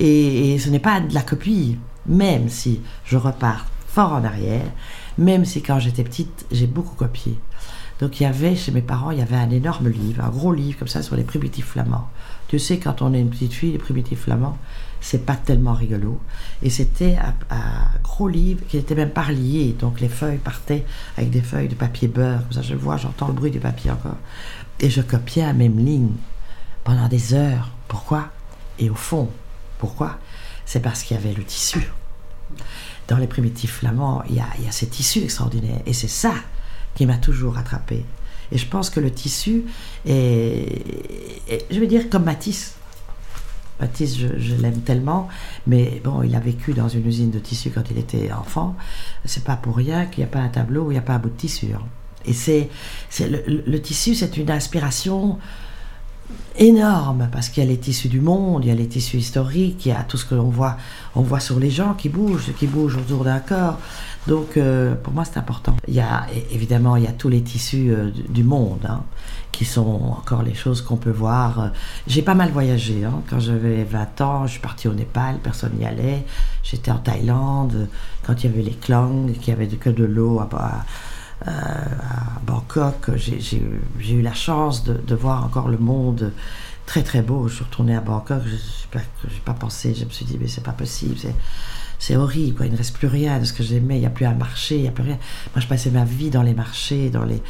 Et 0.00 0.58
ce 0.58 0.70
n'est 0.70 0.78
pas 0.78 1.00
de 1.00 1.12
la 1.12 1.20
copie, 1.20 1.76
même 2.06 2.48
si 2.48 2.80
je 3.04 3.18
repars 3.18 3.66
fort 3.86 4.14
en 4.14 4.24
arrière, 4.24 4.64
même 5.18 5.44
si 5.44 5.60
quand 5.60 5.78
j'étais 5.78 6.04
petite, 6.04 6.46
j'ai 6.50 6.66
beaucoup 6.66 6.94
copié. 6.94 7.38
Donc 8.00 8.20
il 8.20 8.22
y 8.22 8.26
avait, 8.26 8.54
chez 8.54 8.70
mes 8.70 8.82
parents, 8.82 9.10
il 9.10 9.18
y 9.18 9.22
avait 9.22 9.36
un 9.36 9.50
énorme 9.50 9.88
livre, 9.88 10.24
un 10.24 10.28
gros 10.28 10.52
livre 10.52 10.78
comme 10.78 10.88
ça 10.88 11.02
sur 11.02 11.16
les 11.16 11.24
primitifs 11.24 11.66
flamands. 11.66 12.08
Tu 12.46 12.58
sais, 12.58 12.78
quand 12.78 13.02
on 13.02 13.12
est 13.12 13.20
une 13.20 13.30
petite 13.30 13.52
fille, 13.52 13.72
les 13.72 13.78
primitifs 13.78 14.22
flamands, 14.22 14.56
c'est 15.00 15.26
pas 15.26 15.34
tellement 15.34 15.74
rigolo. 15.74 16.20
Et 16.62 16.70
c'était 16.70 17.16
un, 17.50 17.64
gros 18.02 18.28
livre 18.28 18.62
qui 18.68 18.76
n'était 18.76 18.94
même 18.94 19.10
pas 19.10 19.22
relié, 19.22 19.74
donc 19.78 20.00
les 20.00 20.08
feuilles 20.08 20.38
partaient 20.38 20.84
avec 21.16 21.30
des 21.30 21.42
feuilles 21.42 21.68
de 21.68 21.74
papier 21.74 22.08
beurre, 22.08 22.42
comme 22.42 22.52
ça 22.52 22.62
je 22.62 22.74
vois, 22.74 22.96
j'entends 22.96 23.28
le 23.28 23.34
bruit 23.34 23.50
du 23.50 23.60
papier 23.60 23.90
encore. 23.90 24.16
Et 24.80 24.90
je 24.90 25.00
copiais 25.00 25.44
la 25.44 25.52
même 25.52 25.78
ligne 25.78 26.12
pendant 26.84 27.08
des 27.08 27.34
heures. 27.34 27.70
Pourquoi? 27.88 28.28
Et 28.78 28.90
au 28.90 28.94
fond, 28.94 29.28
pourquoi? 29.78 30.18
C'est 30.64 30.80
parce 30.80 31.02
qu'il 31.02 31.16
y 31.16 31.20
avait 31.20 31.34
le 31.34 31.42
tissu. 31.42 31.90
Dans 33.08 33.16
les 33.16 33.26
primitifs 33.26 33.72
flamands, 33.78 34.22
il 34.28 34.36
y 34.36 34.40
a, 34.40 34.46
il 34.58 34.64
y 34.64 34.68
a 34.68 34.72
ces 34.72 34.86
tissus 34.86 35.22
extraordinaires. 35.22 35.80
Et 35.86 35.92
c'est 35.92 36.08
ça 36.08 36.34
qui 36.98 37.06
m'a 37.06 37.16
toujours 37.16 37.56
attrapé. 37.58 38.04
Et 38.50 38.58
je 38.58 38.66
pense 38.66 38.90
que 38.90 38.98
le 38.98 39.12
tissu 39.12 39.62
est, 40.04 40.82
je 41.70 41.78
veux 41.78 41.86
dire, 41.86 42.10
comme 42.10 42.24
Matisse. 42.24 42.74
Matisse, 43.78 44.18
je, 44.18 44.54
l'aime 44.56 44.80
tellement, 44.80 45.28
mais 45.68 46.02
bon, 46.02 46.24
il 46.24 46.34
a 46.34 46.40
vécu 46.40 46.72
dans 46.74 46.88
une 46.88 47.06
usine 47.06 47.30
de 47.30 47.38
tissu 47.38 47.70
quand 47.70 47.88
il 47.92 47.98
était 47.98 48.32
enfant. 48.32 48.74
C'est 49.24 49.44
pas 49.44 49.54
pour 49.54 49.76
rien 49.76 50.06
qu'il 50.06 50.24
n'y 50.24 50.28
a 50.28 50.32
pas 50.32 50.40
un 50.40 50.48
tableau 50.48 50.86
où 50.86 50.90
il 50.90 50.94
n'y 50.94 50.98
a 50.98 51.02
pas 51.02 51.12
un 51.12 51.18
bout 51.20 51.28
de 51.28 51.36
tissu. 51.36 51.68
Hein. 51.72 51.82
Et 52.24 52.32
c'est, 52.32 52.68
le, 53.20 53.62
le, 53.64 53.80
tissu, 53.80 54.16
c'est 54.16 54.36
une 54.36 54.50
inspiration 54.50 55.38
énorme 56.58 57.28
parce 57.30 57.48
qu'il 57.48 57.62
y 57.62 57.66
a 57.66 57.70
les 57.70 57.78
tissus 57.78 58.08
du 58.08 58.20
monde, 58.20 58.64
il 58.64 58.68
y 58.68 58.70
a 58.70 58.74
les 58.74 58.88
tissus 58.88 59.18
historiques, 59.18 59.86
il 59.86 59.90
y 59.90 59.92
a 59.92 60.02
tout 60.02 60.16
ce 60.16 60.24
que 60.24 60.34
l'on 60.34 60.50
voit, 60.50 60.76
on 61.14 61.22
voit 61.22 61.40
sur 61.40 61.58
les 61.58 61.70
gens 61.70 61.94
qui 61.94 62.08
bougent, 62.08 62.52
qui 62.58 62.66
bougent 62.66 62.96
autour 62.96 63.24
d'un 63.24 63.38
corps. 63.38 63.78
Donc 64.26 64.56
euh, 64.56 64.94
pour 64.94 65.12
moi 65.12 65.24
c'est 65.24 65.38
important. 65.38 65.76
Il 65.86 65.94
y 65.94 66.00
a 66.00 66.26
évidemment 66.50 66.96
il 66.96 67.04
y 67.04 67.06
a 67.06 67.12
tous 67.12 67.28
les 67.28 67.42
tissus 67.42 67.90
euh, 67.90 68.10
du 68.28 68.44
monde 68.44 68.84
hein, 68.88 69.04
qui 69.52 69.64
sont 69.64 70.14
encore 70.18 70.42
les 70.42 70.54
choses 70.54 70.82
qu'on 70.82 70.96
peut 70.96 71.10
voir. 71.10 71.70
J'ai 72.06 72.22
pas 72.22 72.34
mal 72.34 72.50
voyagé. 72.50 73.04
Hein. 73.04 73.22
Quand 73.30 73.40
j'avais 73.40 73.84
20 73.84 74.20
ans, 74.20 74.46
je 74.46 74.52
suis 74.52 74.60
partie 74.60 74.88
au 74.88 74.94
Népal, 74.94 75.38
personne 75.42 75.72
n'y 75.78 75.86
allait. 75.86 76.24
J'étais 76.62 76.90
en 76.90 76.98
Thaïlande 76.98 77.88
quand 78.26 78.42
il 78.42 78.50
y 78.50 78.52
avait 78.52 78.62
les 78.62 78.74
Klang, 78.74 79.32
qu'il 79.32 79.48
y 79.48 79.52
avait 79.52 79.68
que 79.68 79.90
de 79.90 80.04
l'eau 80.04 80.40
à, 80.40 80.48
à, 80.56 80.84
à, 81.46 82.40
Bangkok. 82.46 83.10
J'ai 83.16 84.12
eu 84.12 84.22
la 84.22 84.34
chance 84.34 84.84
de, 84.84 85.14
voir 85.14 85.44
encore 85.44 85.68
le 85.68 85.78
monde 85.78 86.32
très 86.86 87.02
très 87.02 87.22
beau. 87.22 87.48
Je 87.48 87.56
suis 87.56 87.64
retournée 87.64 87.96
à 87.96 88.00
Bangkok, 88.00 88.42
je 88.44 88.98
n'ai 88.98 89.40
pas, 89.44 89.54
pensé, 89.54 89.94
je 89.94 90.04
me 90.04 90.10
suis 90.10 90.24
dit 90.24 90.38
mais 90.40 90.48
c'est 90.48 90.64
pas 90.64 90.72
possible 90.72 91.16
c'est 91.98 92.16
horrible, 92.16 92.64
il 92.64 92.72
ne 92.72 92.76
reste 92.76 92.96
plus 92.96 93.08
rien 93.08 93.38
de 93.38 93.44
ce 93.44 93.52
que 93.52 93.62
j'aimais, 93.62 93.96
il 93.96 94.00
n'y 94.00 94.06
a 94.06 94.10
plus 94.10 94.24
un 94.24 94.34
marché, 94.34 94.76
il 94.76 94.82
n'y 94.82 94.88
a 94.88 94.92
plus 94.92 95.02
rien. 95.02 95.18
Moi, 95.54 95.60
je 95.60 95.66
passais 95.66 95.90
ma 95.90 96.04
vie 96.04 96.30
dans 96.30 96.42
les 96.42 96.54
marchés, 96.54 97.10
dans 97.10 97.24
les... 97.24 97.42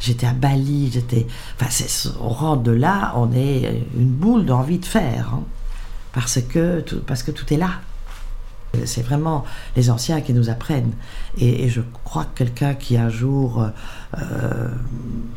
j'étais 0.00 0.26
à 0.26 0.32
Bali, 0.32 0.90
j'étais... 0.92 1.26
Enfin, 1.60 1.84
on 2.20 2.28
rentre 2.28 2.62
de 2.62 2.72
là, 2.72 3.12
on 3.16 3.32
est 3.32 3.82
une 3.96 4.10
boule 4.10 4.44
d'envie 4.44 4.78
de 4.78 4.86
faire, 4.86 5.34
hein. 5.34 5.42
parce, 6.12 6.40
que 6.40 6.84
parce 7.06 7.22
que 7.22 7.32
tout 7.32 7.52
est 7.52 7.56
là. 7.56 7.80
C'est 8.84 9.02
vraiment 9.02 9.44
les 9.76 9.90
anciens 9.90 10.20
qui 10.20 10.32
nous 10.32 10.50
apprennent. 10.50 10.92
Et, 11.38 11.68
je 11.68 11.80
crois 12.04 12.24
que 12.24 12.38
quelqu'un 12.38 12.74
qui 12.74 12.96
un 12.96 13.08
jour 13.08 13.66
euh, 14.16 14.68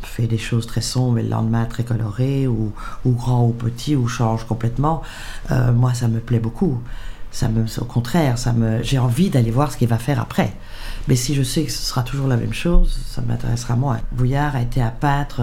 fait 0.02 0.26
des 0.26 0.38
choses 0.38 0.66
très 0.66 0.80
sombres 0.80 1.18
et 1.18 1.22
le 1.22 1.28
lendemain 1.28 1.64
très 1.64 1.82
colorées, 1.82 2.46
ou, 2.46 2.72
grand 3.04 3.46
ou 3.46 3.52
petit, 3.52 3.96
ou 3.96 4.08
change 4.08 4.44
complètement, 4.44 5.02
euh, 5.50 5.72
moi 5.72 5.94
ça 5.94 6.08
me 6.08 6.20
plaît 6.20 6.40
beaucoup 6.40 6.80
ça 7.30 7.48
me, 7.48 7.64
au 7.80 7.84
contraire, 7.84 8.38
ça 8.38 8.52
me, 8.52 8.82
j'ai 8.82 8.98
envie 8.98 9.30
d'aller 9.30 9.50
voir 9.50 9.70
ce 9.70 9.76
qu'il 9.76 9.88
va 9.88 9.98
faire 9.98 10.20
après. 10.20 10.52
Mais 11.08 11.16
si 11.16 11.34
je 11.34 11.42
sais 11.42 11.64
que 11.64 11.70
ce 11.70 11.82
sera 11.82 12.02
toujours 12.02 12.26
la 12.26 12.36
même 12.36 12.52
chose, 12.52 12.98
ça 13.06 13.22
m'intéressera 13.22 13.76
moins. 13.76 14.00
Vouillard 14.12 14.56
a 14.56 14.62
été 14.62 14.82
un 14.82 14.90
peintre 14.90 15.42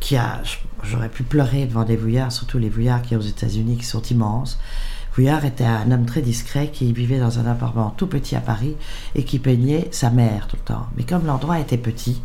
qui 0.00 0.16
a, 0.16 0.42
j'aurais 0.82 1.08
pu 1.08 1.22
pleurer 1.22 1.66
devant 1.66 1.84
des 1.84 1.96
Vouillards, 1.96 2.32
surtout 2.32 2.58
les 2.58 2.68
Vouillards 2.68 3.02
qui 3.02 3.16
aux 3.16 3.20
États-Unis, 3.20 3.78
qui 3.78 3.84
sont 3.84 4.02
immenses. 4.02 4.58
Vouillard 5.14 5.44
était 5.44 5.64
un 5.64 5.92
homme 5.92 6.06
très 6.06 6.22
discret 6.22 6.70
qui 6.72 6.92
vivait 6.92 7.20
dans 7.20 7.38
un 7.38 7.46
appartement 7.46 7.90
tout 7.96 8.08
petit 8.08 8.34
à 8.34 8.40
Paris 8.40 8.74
et 9.14 9.22
qui 9.22 9.38
peignait 9.38 9.86
sa 9.92 10.10
mère 10.10 10.48
tout 10.48 10.56
le 10.56 10.64
temps. 10.64 10.86
Mais 10.96 11.04
comme 11.04 11.24
l'endroit 11.24 11.60
était 11.60 11.78
petit, 11.78 12.20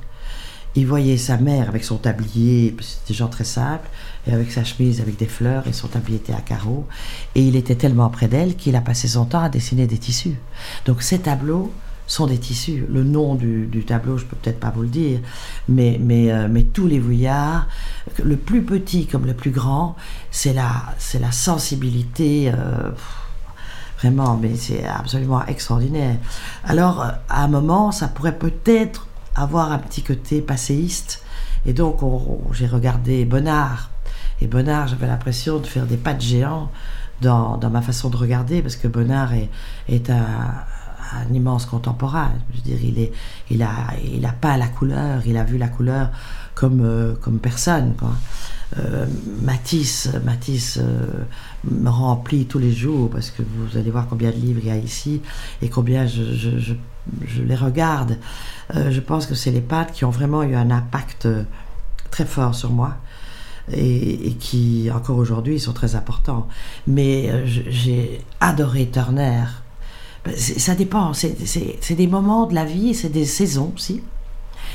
il 0.76 0.88
voyait 0.88 1.18
sa 1.18 1.38
mère 1.38 1.70
avec 1.70 1.84
son 1.84 1.98
tablier, 1.98 2.76
c'était 2.82 3.14
gens 3.14 3.28
très 3.28 3.44
simples, 3.44 3.88
et 4.28 4.34
avec 4.34 4.52
sa 4.52 4.64
chemise 4.64 5.02
avec 5.02 5.18
des 5.18 5.28
fleurs, 5.28 5.68
et 5.68 5.74
son 5.74 5.88
tablier 5.88 6.18
était 6.18 6.34
à 6.34 6.42
carreaux. 6.42 6.88
Et 7.36 7.42
il 7.42 7.56
était 7.56 7.76
tellement 7.76 8.10
près 8.10 8.28
d'elle 8.28 8.56
qu'il 8.56 8.76
a 8.76 8.82
passé 8.82 9.08
son 9.08 9.26
temps 9.26 9.44
à 9.44 9.50
dessiner 9.50 9.86
des 9.86 9.98
tissus. 9.98 10.38
Donc 10.86 11.04
ces 11.04 11.20
tableaux 11.20 11.72
sont 12.10 12.26
des 12.26 12.40
tissus. 12.40 12.86
Le 12.90 13.04
nom 13.04 13.36
du, 13.36 13.84
tableau, 13.88 14.18
je 14.18 14.26
peux 14.26 14.36
peut-être 14.36 14.60
pas 14.60 14.72
vous 14.72 14.82
le 14.82 14.90
dire, 14.90 15.20
mais, 15.70 15.98
mais, 16.02 16.32
euh, 16.32 16.48
mais 16.50 16.64
tous 16.64 16.88
les 16.88 17.00
vouillards, 17.00 17.68
le 18.22 18.36
plus 18.36 18.64
petit 18.64 19.06
comme 19.06 19.26
le 19.26 19.36
plus 19.36 19.52
grand, 19.52 19.96
c'est 20.32 20.54
la, 20.54 20.72
c'est 20.98 21.20
la 21.20 21.32
sensibilité. 21.32 22.52
Euh, 22.52 22.90
vraiment, 24.00 24.38
mais 24.42 24.56
c'est 24.56 24.86
absolument 24.86 25.46
extraordinaire. 25.46 26.18
Alors, 26.64 27.06
à 27.30 27.44
un 27.44 27.48
moment, 27.48 27.92
ça 27.92 28.08
pourrait 28.08 28.38
peut-être 28.38 29.08
avoir 29.36 29.72
un 29.72 29.78
petit 29.78 30.02
côté 30.02 30.42
passéiste. 30.42 31.24
Et 31.66 31.74
donc, 31.74 32.00
j'ai 32.54 32.66
regardé 32.68 33.24
Bonnard. 33.26 33.92
Et 34.42 34.48
Bonnard, 34.48 34.88
j'avais 34.88 35.08
l'impression 35.08 35.60
de 35.60 35.68
faire 35.68 35.86
des 35.86 35.98
pas 35.98 36.14
de 36.14 36.22
géant 36.22 36.72
dans, 37.22 37.58
dans, 37.58 37.70
ma 37.70 37.82
façon 37.82 38.10
de 38.10 38.16
regarder, 38.16 38.62
parce 38.62 38.78
que 38.78 38.88
Bonnard 38.88 39.34
est, 39.34 39.50
est 39.90 40.10
un, 40.10 40.24
un, 41.14 41.34
immense 41.34 41.66
contemporain. 41.66 42.32
Je 42.52 42.58
veux 42.58 42.64
dire, 42.64 42.78
il, 42.84 43.00
est, 43.00 43.12
il, 43.50 43.64
a, 43.64 43.74
il 44.04 44.26
a 44.26 44.32
pas 44.32 44.58
la 44.58 44.68
couleur, 44.68 45.22
il 45.26 45.38
a 45.38 45.44
vu 45.44 45.58
la 45.58 45.68
couleur 45.68 46.10
comme, 46.56 47.16
comme 47.22 47.40
personne. 47.40 47.96
Quoi. 47.98 48.12
Matisse, 49.42 50.10
Matisse 50.24 50.80
me 51.64 51.90
remplit 51.90 52.46
tous 52.46 52.60
les 52.60 52.72
jours 52.72 53.10
parce 53.10 53.32
que 53.32 53.42
vous 53.42 53.78
allez 53.78 53.90
voir 53.90 54.08
combien 54.08 54.30
de 54.30 54.36
livres 54.36 54.60
il 54.62 54.68
y 54.68 54.72
a 54.72 54.78
ici 54.78 55.22
et 55.62 55.70
combien 55.70 56.06
je, 56.06 56.74
les 57.42 57.56
regarde. 57.56 58.18
je 58.74 59.00
pense 59.00 59.26
que 59.26 59.34
c'est 59.36 59.52
les 59.52 59.62
pâtes 59.62 59.92
qui 59.94 60.06
ont 60.06 60.12
vraiment 60.12 60.44
eu 60.44 60.56
un 60.56 60.70
impact 60.70 61.28
très 62.12 62.26
fort 62.26 62.54
sur 62.54 62.72
moi 62.72 62.98
et, 63.72 64.34
qui, 64.40 64.90
encore 64.94 65.18
aujourd'hui, 65.18 65.60
sont 65.60 65.74
très 65.74 65.96
importants. 65.96 66.48
Mais 66.88 67.30
euh, 67.30 67.46
j'ai 67.46 68.22
adoré 68.40 68.90
Turner. 68.92 69.44
Ça 70.36 70.76
dépend, 70.76 71.14
c'est 71.14 71.96
des 71.96 72.08
moments 72.08 72.46
de 72.46 72.54
la 72.54 72.66
vie, 72.66 72.94
c'est 72.94 73.10
des 73.10 73.26
saisons 73.26 73.72
aussi. 73.76 74.02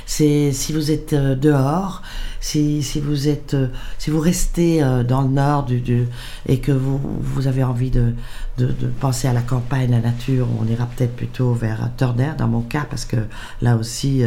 C'est 0.06 0.52
si 0.52 0.72
vous 0.72 0.90
êtes 0.90 1.14
euh, 1.14 1.34
dehors, 1.34 2.02
si, 2.40 2.82
si, 2.82 3.00
vous 3.00 3.28
êtes, 3.28 3.54
euh, 3.54 3.68
si 3.98 4.10
vous 4.10 4.20
restez 4.20 4.80
dans 5.06 5.22
le 5.22 5.28
nord 5.28 5.64
du, 5.64 6.06
et 6.46 6.58
que 6.58 6.72
vous, 6.72 7.00
vous 7.20 7.46
avez 7.46 7.64
envie 7.64 7.90
de, 7.90 8.12
de, 8.58 8.66
penser 9.00 9.28
à 9.28 9.32
la 9.32 9.40
campagne, 9.40 9.90
la 9.90 10.00
nature, 10.00 10.46
on 10.60 10.66
ira 10.66 10.86
peut-être 10.86 11.16
plutôt 11.16 11.54
vers 11.54 11.90
Turner 11.96 12.32
dans 12.36 12.48
mon 12.48 12.60
cas 12.60 12.86
parce 12.88 13.06
que 13.06 13.16
là 13.62 13.76
aussi, 13.76 14.22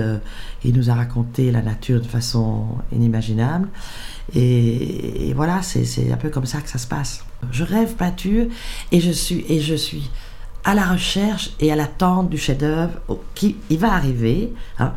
il 0.64 0.74
nous 0.74 0.90
a 0.90 0.96
raconté 0.96 1.52
la 1.52 1.62
nature 1.62 2.02
de 2.02 2.08
façon 2.08 2.66
inimaginable. 2.92 3.68
Et, 4.36 5.34
voilà, 5.36 5.62
c'est 5.62 6.12
un 6.12 6.18
peu 6.18 6.30
comme 6.30 6.46
ça 6.46 6.60
que 6.62 6.70
ça 6.70 6.78
se 6.78 6.88
passe. 6.88 7.24
Je 7.52 7.64
rêve 7.64 7.96
peinture 7.96 8.48
et 8.92 9.00
je 9.00 9.12
suis, 9.12 9.46
et 9.48 9.62
je 9.62 9.76
suis 9.76 10.10
à 10.68 10.76
la 10.76 10.86
recherche 10.86 11.52
et 11.62 11.72
à 11.72 11.78
l'attente 11.78 12.30
du 12.30 12.38
chef-d'œuvre 12.38 13.00
qui 13.34 13.56
il 13.70 13.80
va 13.80 13.94
arriver. 13.94 14.54
Hein. 14.80 14.92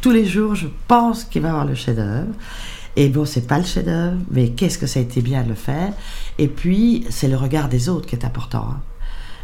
Tous 0.00 0.12
les 0.12 0.24
jours, 0.24 0.54
je 0.54 0.66
pense 0.88 1.24
qu'il 1.24 1.42
va 1.42 1.50
avoir 1.50 1.66
le 1.66 1.74
chef-d'œuvre. 1.74 2.32
Et 2.96 3.10
bon, 3.10 3.26
c'est 3.26 3.46
pas 3.46 3.58
le 3.58 3.66
chef-d'œuvre, 3.66 4.16
mais 4.30 4.48
qu'est-ce 4.48 4.78
que 4.78 4.86
ça 4.86 4.98
a 4.98 5.02
été 5.02 5.20
bien 5.20 5.42
de 5.42 5.50
le 5.50 5.54
faire? 5.54 5.92
Et 6.38 6.48
puis, 6.48 7.04
c'est 7.10 7.28
le 7.28 7.36
regard 7.36 7.68
des 7.68 7.90
autres 7.90 8.06
qui 8.06 8.16
est 8.16 8.24
important. 8.24 8.66
Hein 8.70 8.80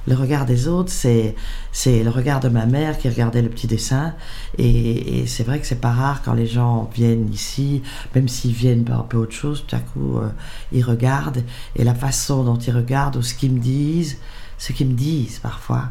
le 0.07 0.15
regard 0.15 0.47
des 0.47 0.69
autres, 0.69 0.91
c'est, 0.91 1.35
c'est 1.73 2.03
le 2.03 2.11
regard 2.11 2.41
de 2.41 2.49
ma 2.49 2.67
mère 2.67 2.97
qui 2.99 3.09
regardait 3.09 3.43
le 3.43 3.49
petit 3.49 3.67
dessin. 3.67 4.15
Et, 4.57 5.25
c'est 5.27 5.43
vrai 5.43 5.59
que 5.61 5.67
c'est 5.67 5.81
pas 5.81 5.93
rare 5.93 6.23
quand 6.25 6.35
les 6.35 6.47
gens 6.47 6.89
viennent 6.95 7.29
ici, 7.33 7.83
même 8.15 8.29
s'ils 8.29 8.53
viennent 8.53 8.85
par 8.85 9.01
un 9.01 9.03
peu 9.03 9.17
autre 9.17 9.33
chose, 9.33 9.65
tout 9.67 9.75
à 9.75 9.81
coup, 9.81 10.19
euh, 10.19 10.29
ils 10.73 10.85
regardent. 10.85 11.43
Et 11.75 11.85
la 11.85 11.95
façon 11.95 12.45
dont 12.45 12.57
ils 12.57 12.75
regardent 12.75 13.17
ou 13.17 13.23
ce 13.23 13.35
qu'ils 13.35 13.53
me 13.53 13.59
disent, 13.59 14.19
ce 14.59 14.73
qu'ils 14.73 14.89
me 14.89 14.95
disent 14.95 15.39
parfois, 15.39 15.89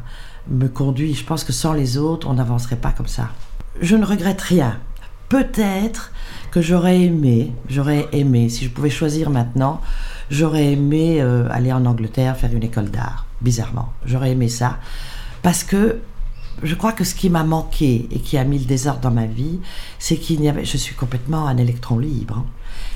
me 0.50 0.68
conduit. 0.68 1.14
Je 1.14 1.24
pense 1.24 1.44
que 1.44 1.54
sans 1.54 1.74
les 1.74 1.98
autres, 1.98 2.28
on 2.30 2.34
n'avancerait 2.34 2.76
pas 2.76 2.92
comme 2.92 3.08
ça. 3.08 3.30
Je 3.82 3.96
ne 3.96 4.06
regrette 4.06 4.42
rien. 4.42 4.80
Peut-être 5.30 6.12
que 6.52 6.62
j'aurais 6.62 7.02
aimé, 7.02 7.52
j'aurais 7.68 8.08
aimé, 8.12 8.48
si 8.50 8.64
je 8.64 8.70
pouvais 8.70 8.92
choisir 8.92 9.30
maintenant, 9.30 9.82
j'aurais 10.30 10.74
aimé 10.74 11.20
euh, 11.20 11.48
aller 11.50 11.74
en 11.74 11.86
Angleterre 11.86 12.38
faire 12.38 12.54
une 12.54 12.64
école 12.64 12.92
d'art 12.92 13.26
bizarrement. 13.42 13.92
J'aurais 14.06 14.32
aimé 14.32 14.50
ça. 14.50 14.78
Parce 15.42 15.64
que 15.64 16.00
je 16.64 16.76
crois 16.76 16.94
que 16.94 17.04
ce 17.04 17.16
qui 17.16 17.30
m'a 17.30 17.44
manqué 17.44 18.08
et 18.12 18.20
qui 18.20 18.38
a 18.38 18.44
mis 18.44 18.60
le 18.60 18.66
désordre 18.66 19.02
dans 19.02 19.12
ma 19.12 19.26
vie, 19.26 19.60
c'est 20.00 20.18
qu'il 20.18 20.40
n'y 20.40 20.50
avait. 20.50 20.64
Je 20.64 20.78
suis 20.78 20.96
complètement 20.96 21.48
un 21.48 21.58
électron 21.58 22.00
libre. 22.00 22.38
Hein. 22.38 22.46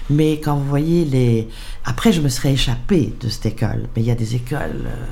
Mais 0.09 0.39
quand 0.39 0.55
vous 0.55 0.67
voyez 0.67 1.05
les. 1.05 1.47
Après, 1.85 2.11
je 2.11 2.21
me 2.21 2.29
serais 2.29 2.53
échappée 2.53 3.13
de 3.19 3.29
cette 3.29 3.45
école. 3.45 3.87
Mais 3.95 4.01
il 4.01 4.05
y 4.05 4.11
a 4.11 4.15
des 4.15 4.35
écoles. 4.35 4.87
Euh, 4.87 5.05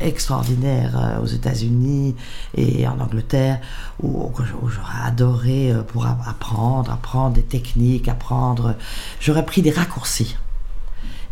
extraordinaires 0.00 0.98
euh, 0.98 1.22
aux 1.22 1.26
États-Unis 1.26 2.16
et 2.56 2.86
en 2.88 2.98
Angleterre 3.00 3.60
où, 4.02 4.32
j'aurais 4.36 5.06
adoré 5.06 5.72
euh, 5.72 5.82
pour 5.82 6.06
apprendre, 6.06 6.90
apprendre 6.90 7.34
des 7.34 7.42
techniques, 7.42 8.08
apprendre. 8.08 8.74
J'aurais 9.20 9.44
pris 9.44 9.62
des 9.62 9.70
raccourcis. 9.70 10.36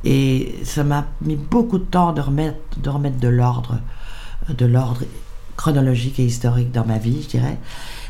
Et 0.04 0.54
ça 0.64 0.84
m'a 0.84 1.06
mis 1.22 1.36
beaucoup 1.36 1.78
de 1.78 1.84
temps 1.84 2.12
de 2.12 2.20
remettre 2.20 2.58
de, 2.76 2.88
remettre 2.88 3.18
de 3.18 3.28
l'ordre, 3.28 3.78
de 4.48 4.66
l'ordre 4.66 5.02
chronologique 5.56 6.20
et 6.20 6.24
historique 6.24 6.70
dans 6.70 6.86
ma 6.86 6.98
vie, 6.98 7.22
je 7.22 7.28
dirais. 7.28 7.58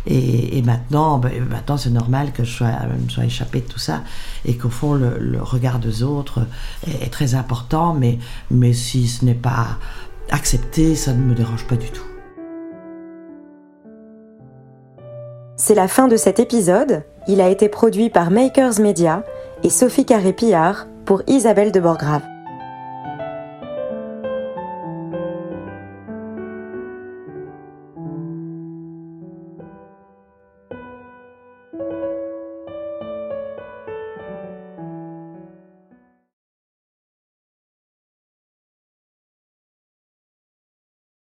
Et, 0.06 0.62
maintenant, 0.62 1.18
ben, 1.18 1.44
maintenant 1.44 1.76
c'est 1.76 1.90
normal 1.90 2.32
que 2.32 2.44
je 2.44 2.50
sois, 2.50 2.72
me 3.04 3.08
sois 3.10 3.24
échappé 3.24 3.60
de 3.60 3.66
tout 3.66 3.78
ça 3.78 4.02
et 4.44 4.56
qu'au 4.56 4.70
fond, 4.70 4.94
le, 4.94 5.42
regard 5.42 5.78
des 5.80 6.02
autres 6.02 6.46
est, 6.86 7.12
très 7.12 7.34
important, 7.34 7.94
mais, 7.94 8.18
mais 8.50 8.72
si 8.72 9.08
ce 9.08 9.24
n'est 9.24 9.34
pas 9.34 9.78
accepté, 10.30 10.94
ça 10.94 11.12
ne 11.12 11.22
me 11.22 11.34
dérange 11.34 11.66
pas 11.66 11.76
du 11.76 11.90
tout. 11.90 12.04
C'est 15.56 15.74
la 15.74 15.88
fin 15.88 16.08
de 16.08 16.16
cet 16.16 16.38
épisode. 16.38 17.02
Il 17.26 17.40
a 17.40 17.48
été 17.48 17.68
produit 17.68 18.10
par 18.10 18.30
Makers 18.30 18.80
Media 18.80 19.24
et 19.64 19.70
Sophie 19.70 20.06
Carré-Pillard 20.06 20.86
pour 21.04 21.22
Isabelle 21.26 21.72
de 21.72 21.80
Borgrave. 21.80 22.22